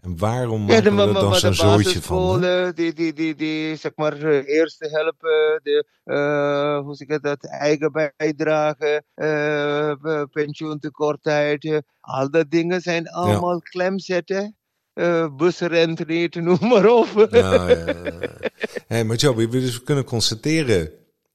En 0.00 0.18
waarom 0.18 0.60
Ja, 0.60 0.66
maken 0.66 0.82
de, 0.84 0.90
we 1.02 1.02
er 1.02 1.12
dan 1.14 1.34
zo'n 1.34 1.50
de 1.50 1.56
zooitje 1.56 2.02
van? 2.02 2.42
hè? 2.42 2.72
die, 2.72 2.92
die, 2.92 3.12
die, 3.12 3.34
die, 3.34 3.76
zeg 3.76 3.92
maar, 3.94 4.22
eh, 4.22 4.48
eerste 4.56 4.88
helpen, 4.88 5.60
de, 5.62 5.86
eh, 6.04 6.78
hoe 6.78 6.94
zeg 6.94 7.08
ik 7.08 7.22
dat, 7.22 7.44
eigen 7.46 7.92
bijdrage, 8.16 9.02
pe- 9.14 10.26
pensioentekortheid, 10.30 11.82
al 12.00 12.30
dat 12.30 12.50
dingen 12.50 12.80
zijn 12.80 13.08
allemaal 13.08 13.60
klemzetten. 13.60 14.56
eh 14.94 15.36
busrent 15.36 16.06
niet, 16.06 16.34
noem 16.46 16.58
maar 16.68 16.86
op. 16.86 17.26
Ja, 17.30 17.68
ja, 17.68 17.86
ja. 18.20 18.38
Hey, 18.86 19.04
maar 19.04 19.16
Joby, 19.16 19.48
we 19.48 19.60
dus 19.60 19.82
kunnen 19.82 20.04
constateren, 20.04 20.90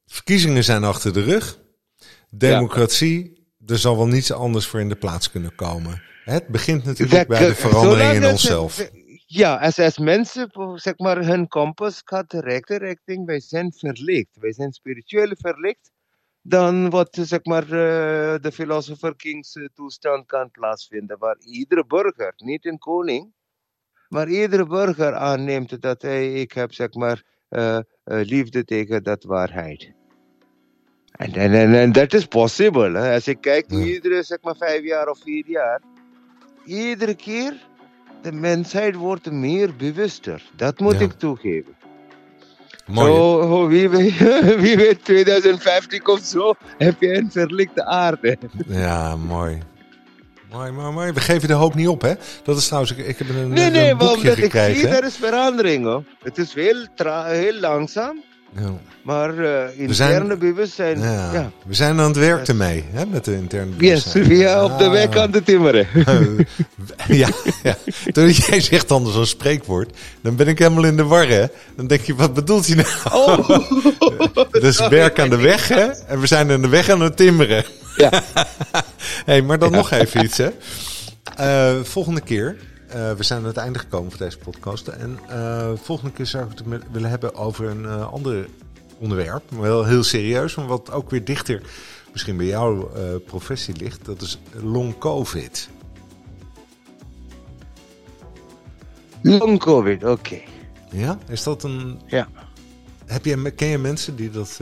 verkiezingen 0.06 0.64
zijn 0.64 0.84
achter 0.84 1.14
de 1.14 1.24
rug. 1.24 1.58
Democratie, 2.30 3.48
er 3.66 3.78
zal 3.78 3.98
wel 3.98 4.08
niets 4.08 4.32
anders 4.32 4.68
voor 4.68 4.80
in 4.80 4.90
de 4.90 4.96
plaats 4.96 5.32
kunnen 5.32 5.56
komen. 5.56 6.02
Het 6.24 6.48
begint 6.48 6.84
natuurlijk 6.84 7.28
bij 7.28 7.48
de 7.48 7.56
verandering 7.56 8.12
in 8.14 8.26
onszelf. 8.26 8.74
ze- 8.74 9.22
Ja, 9.26 9.56
als, 9.56 9.80
als 9.80 9.98
mensen 9.98 10.50
zeg 10.76 10.98
maar, 10.98 11.26
hun 11.26 11.48
kompas 11.48 12.02
gaat 12.06 12.32
de 12.32 12.40
rechte 12.42 12.78
richting, 12.78 13.26
wij 13.26 13.40
zijn 13.40 13.74
verlicht, 13.74 14.38
wij 14.40 14.54
zijn 14.54 14.72
spiritueel 14.72 15.32
verlicht, 15.38 15.92
dan 16.42 16.90
wat 16.90 17.18
zeg 17.22 17.44
maar, 17.44 17.64
eh, 17.64 18.40
de 18.42 18.52
philosopher 18.54 19.16
Kings 19.16 19.56
eh, 19.56 19.66
toestand 19.74 20.26
kan 20.26 20.52
plaatsvinden, 20.52 21.18
waar 21.18 21.38
iedere 21.40 21.86
burger, 21.86 22.34
niet 22.38 22.66
een 22.66 22.78
koning, 22.78 23.34
maar 24.08 24.30
iedere 24.30 24.66
burger 24.66 25.14
aanneemt 25.14 25.82
dat 25.82 26.02
hey, 26.02 26.34
ik 26.34 26.52
heb 26.52 26.74
zeg 26.74 26.94
maar, 26.94 27.24
eh, 27.50 27.80
liefde 28.04 28.64
tegen 28.64 29.04
dat 29.04 29.24
waarheid. 29.24 29.94
En, 31.20 31.34
en, 31.54 31.74
en, 31.94 32.08
is 32.08 32.26
possible. 32.26 32.98
Hè? 32.98 33.14
Als 33.14 33.26
je 33.26 33.36
kijkt, 33.36 33.72
Ja. 33.72 33.78
iedere 33.78 34.24
zeg 34.24 34.38
maar, 34.42 34.56
vijf 34.58 34.84
jaar 34.84 35.08
of 35.08 35.20
vier 35.24 35.44
jaar, 35.48 35.82
iedere 36.66 37.16
keer 37.16 37.54
de 38.22 38.32
mensheid 38.32 38.96
wordt 38.96 39.32
meer 39.32 39.76
bewuster. 39.76 40.44
Dat 40.56 40.80
moet 40.80 40.94
Ja. 40.94 41.00
ik 41.00 41.12
toegeven. 41.12 41.76
Mooi. 42.88 43.12
Zo, 43.12 43.40
oh, 43.40 43.68
wie, 43.68 43.90
weet, 43.90 44.18
wie 44.64 44.76
weet, 44.78 45.06
2050 45.06 46.08
of 46.08 46.20
zo, 46.20 46.54
heb 46.78 47.02
je 47.02 47.14
een 47.14 47.32
verlichte 47.32 47.86
aarde. 47.86 48.38
Ja, 48.68 49.16
mooi. 49.16 49.58
Mooi, 50.52 50.72
mooi, 50.72 50.92
mooi. 50.92 51.12
We 51.12 51.20
geven 51.20 51.48
de 51.48 51.54
hoop 51.54 51.76
niet 51.76 51.88
op, 51.88 52.02
hè? 52.02 52.14
Dat 52.44 52.58
is 52.58 52.66
trouwens, 52.66 52.92
ik, 52.96 53.08
ik 53.08 53.18
heb 53.18 53.30
een, 53.30 53.50
Nee, 53.50 53.66
een 53.66 53.72
nee, 53.72 53.96
want 53.96 54.12
boekje 54.14 54.30
ik 54.30 54.36
zie, 54.36 54.44
gekregen. 54.44 54.90
er 54.90 55.04
is 55.04 55.16
verandering 55.16 55.86
hoor. 55.86 56.04
Het 56.24 56.38
is 56.38 56.54
heel, 56.54 56.86
tra- 56.96 57.26
heel 57.26 57.60
langzaam, 57.60 58.24
Ja. 58.56 58.74
maar 59.04 59.38
eh 59.38 59.70
interne 59.80 59.94
zijn- 59.94 60.40
bewustzijn, 60.40 61.00
Ja. 61.00 61.34
ja. 61.34 61.52
We 61.66 61.74
zijn 61.74 62.00
aan 62.00 62.08
het 62.08 62.18
werk 62.18 62.48
ermee, 62.48 62.84
hè? 62.92 63.06
Met 63.06 63.26
de 63.26 63.34
interne 63.36 63.72
Yes, 63.72 63.78
bewustzijn. 63.78 64.26
via 64.26 64.64
op 64.64 64.78
de 64.78 64.84
Ah. 64.86 64.92
weg 64.92 65.16
aan 65.18 65.32
te 65.32 65.44
timmeren. 65.44 65.88
ja, 67.08 67.30
ja. 67.64 67.76
Toen 68.12 68.30
jij 68.30 68.60
zegt 68.62 68.88
dan 68.88 69.08
zo'n 69.08 69.26
spreekwoord, 69.26 69.98
dan 70.22 70.36
ben 70.36 70.48
ik 70.48 70.60
helemaal 70.60 70.84
in 70.84 70.96
de 70.98 71.04
war, 71.04 71.28
hè? 71.28 71.46
Dan 71.76 71.88
denk 71.88 72.02
je, 72.02 72.16
wat 72.16 72.34
bedoelt 72.34 72.68
hij 72.68 72.76
nou? 72.76 72.88
Oh, 73.14 73.50
Dus 74.62 74.88
werk 74.88 75.20
aan 75.20 75.30
de 75.30 75.38
weg, 75.38 75.68
hè? 75.68 75.86
En 76.08 76.20
we 76.20 76.28
zijn 76.28 76.52
aan 76.52 76.62
de 76.62 76.68
weg 76.70 76.90
aan 76.90 77.02
het 77.02 77.18
timmeren. 77.18 77.64
Ja. 77.96 78.24
hey, 79.26 79.42
maar 79.42 79.60
dan 79.60 79.72
nog 79.72 79.92
even 79.92 80.24
iets, 80.24 80.38
hè? 80.38 80.50
Eh, 81.36 81.84
volgende 81.84 82.22
keer, 82.22 82.56
eh, 82.90 83.12
we 83.12 83.24
zijn 83.24 83.40
aan 83.40 83.46
het 83.46 83.58
einde 83.58 83.80
gekomen 83.80 84.12
van 84.12 84.20
deze 84.20 84.38
podcast. 84.38 84.88
En 84.88 85.20
eh, 85.28 85.72
volgende 85.76 86.12
keer 86.14 86.26
zou 86.26 86.44
ik 86.44 86.58
het 86.58 86.66
met- 86.66 86.84
willen 86.92 87.10
hebben 87.10 87.36
over 87.36 87.66
een 87.68 87.86
eh, 87.86 88.12
ander 88.14 88.48
onderwerp. 88.98 89.44
Wel 89.50 89.86
heel 89.86 90.04
serieus, 90.04 90.56
maar 90.56 90.68
wat 90.68 90.92
ook 90.92 91.10
weer 91.10 91.24
dichter 91.24 91.62
misschien 92.12 92.38
bij 92.38 92.46
jouw 92.46 92.92
professie 93.26 93.76
ligt. 93.76 94.06
Dat 94.06 94.22
is 94.22 94.40
long 94.54 94.98
covid. 94.98 95.70
Long 99.22 99.60
COVID, 99.60 100.04
oké. 100.04 100.40
Ja? 100.92 101.18
Is 101.28 101.44
dat 101.44 101.64
een... 101.64 102.00
Ja. 102.06 102.28
Heb 103.06 103.26
je, 103.26 103.52
ken 103.52 103.68
je 103.68 103.78
mensen 103.78 104.16
die 104.16 104.30
dat... 104.30 104.60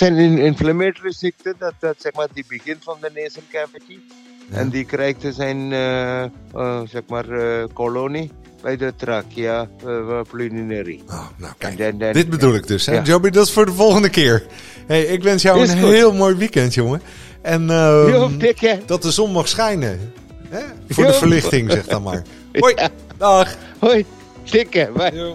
een 0.00 0.16
in- 0.16 0.38
inflammatory 0.38 1.12
ziekte, 1.12 1.54
dat, 1.58 1.72
dat 1.78 1.94
zeg 1.98 2.12
maar 2.12 2.26
die 2.32 2.44
begint 2.48 2.78
van 2.84 2.96
de 3.00 3.10
nasal 3.14 3.42
cavity. 3.52 3.98
Ja. 4.50 4.56
En 4.56 4.68
die 4.68 4.84
krijgt 4.84 5.24
zijn, 5.30 5.72
eh, 5.72 6.24
zeg 6.90 7.02
maar, 7.08 7.30
eh, 7.30 7.64
kolonie 7.72 8.30
bij 8.62 8.76
de 8.76 8.92
trachea 8.96 9.68
pulmonary. 10.30 11.00
Oh, 11.06 11.26
nou 11.36 11.52
kijk. 11.58 12.14
Dit 12.14 12.30
bedoel 12.30 12.54
ik 12.54 12.66
dus, 12.66 12.86
hè? 12.86 12.94
Ja. 12.94 13.02
Joby, 13.02 13.30
dat 13.30 13.46
is 13.46 13.52
voor 13.52 13.66
de 13.66 13.72
volgende 13.72 14.08
keer. 14.08 14.46
Hey, 14.86 15.02
ik 15.04 15.22
wens 15.22 15.42
jou 15.42 15.62
Is 15.62 15.70
een 15.70 15.80
goed. 15.80 15.90
heel 15.92 16.12
mooi 16.12 16.34
weekend, 16.34 16.74
jongen. 16.74 17.02
En 17.42 17.70
ehm, 17.70 18.08
Jo, 18.08 18.30
dat 18.86 19.02
de 19.02 19.10
zon 19.10 19.32
mag 19.32 19.48
schijnen. 19.48 20.12
Hè? 20.48 20.60
Voor 20.88 21.04
Jo. 21.04 21.10
de 21.10 21.16
verlichting, 21.16 21.70
zeg 21.70 21.84
dan 21.86 22.02
maar. 22.02 22.22
Hoi, 22.52 22.74
dag. 23.16 23.56
Hoi, 23.78 24.04
dikke. 24.50 24.90
Bye. 24.96 25.34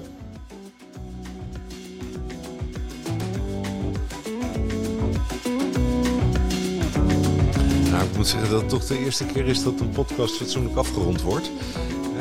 Ik 8.14 8.20
moet 8.20 8.28
zeggen 8.28 8.50
dat 8.50 8.62
het 8.62 8.70
toch 8.70 8.86
de 8.86 9.00
eerste 9.00 9.26
keer 9.26 9.46
is 9.48 9.64
dat 9.64 9.80
een 9.80 9.90
podcast 9.90 10.36
fatsoenlijk 10.36 10.76
afgerond 10.76 11.22
wordt. 11.22 11.52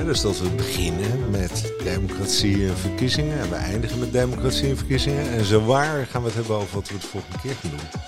dus 0.05 0.21
dat 0.21 0.39
we 0.39 0.49
beginnen 0.49 1.31
met 1.31 1.73
democratie 1.85 2.69
en 2.69 2.77
verkiezingen 2.77 3.39
en 3.39 3.49
we 3.49 3.55
eindigen 3.55 3.99
met 3.99 4.13
democratie 4.13 4.69
en 4.69 4.77
verkiezingen. 4.77 5.31
En 5.31 5.45
zo 5.45 5.65
waar 5.65 6.07
gaan 6.07 6.21
we 6.23 6.27
het 6.27 6.37
hebben 6.37 6.57
over 6.57 6.75
wat 6.75 6.89
we 6.89 6.99
de 6.99 7.07
volgende 7.07 7.39
keer 7.43 7.55
gaan 7.61 7.71
doen. 7.71 8.01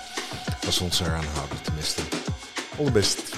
Als 0.65 0.77
we 0.77 0.83
ons 0.83 0.99
eraan 0.99 1.25
houden, 1.33 1.61
tenminste. 1.61 2.01
Allerbest. 2.77 3.34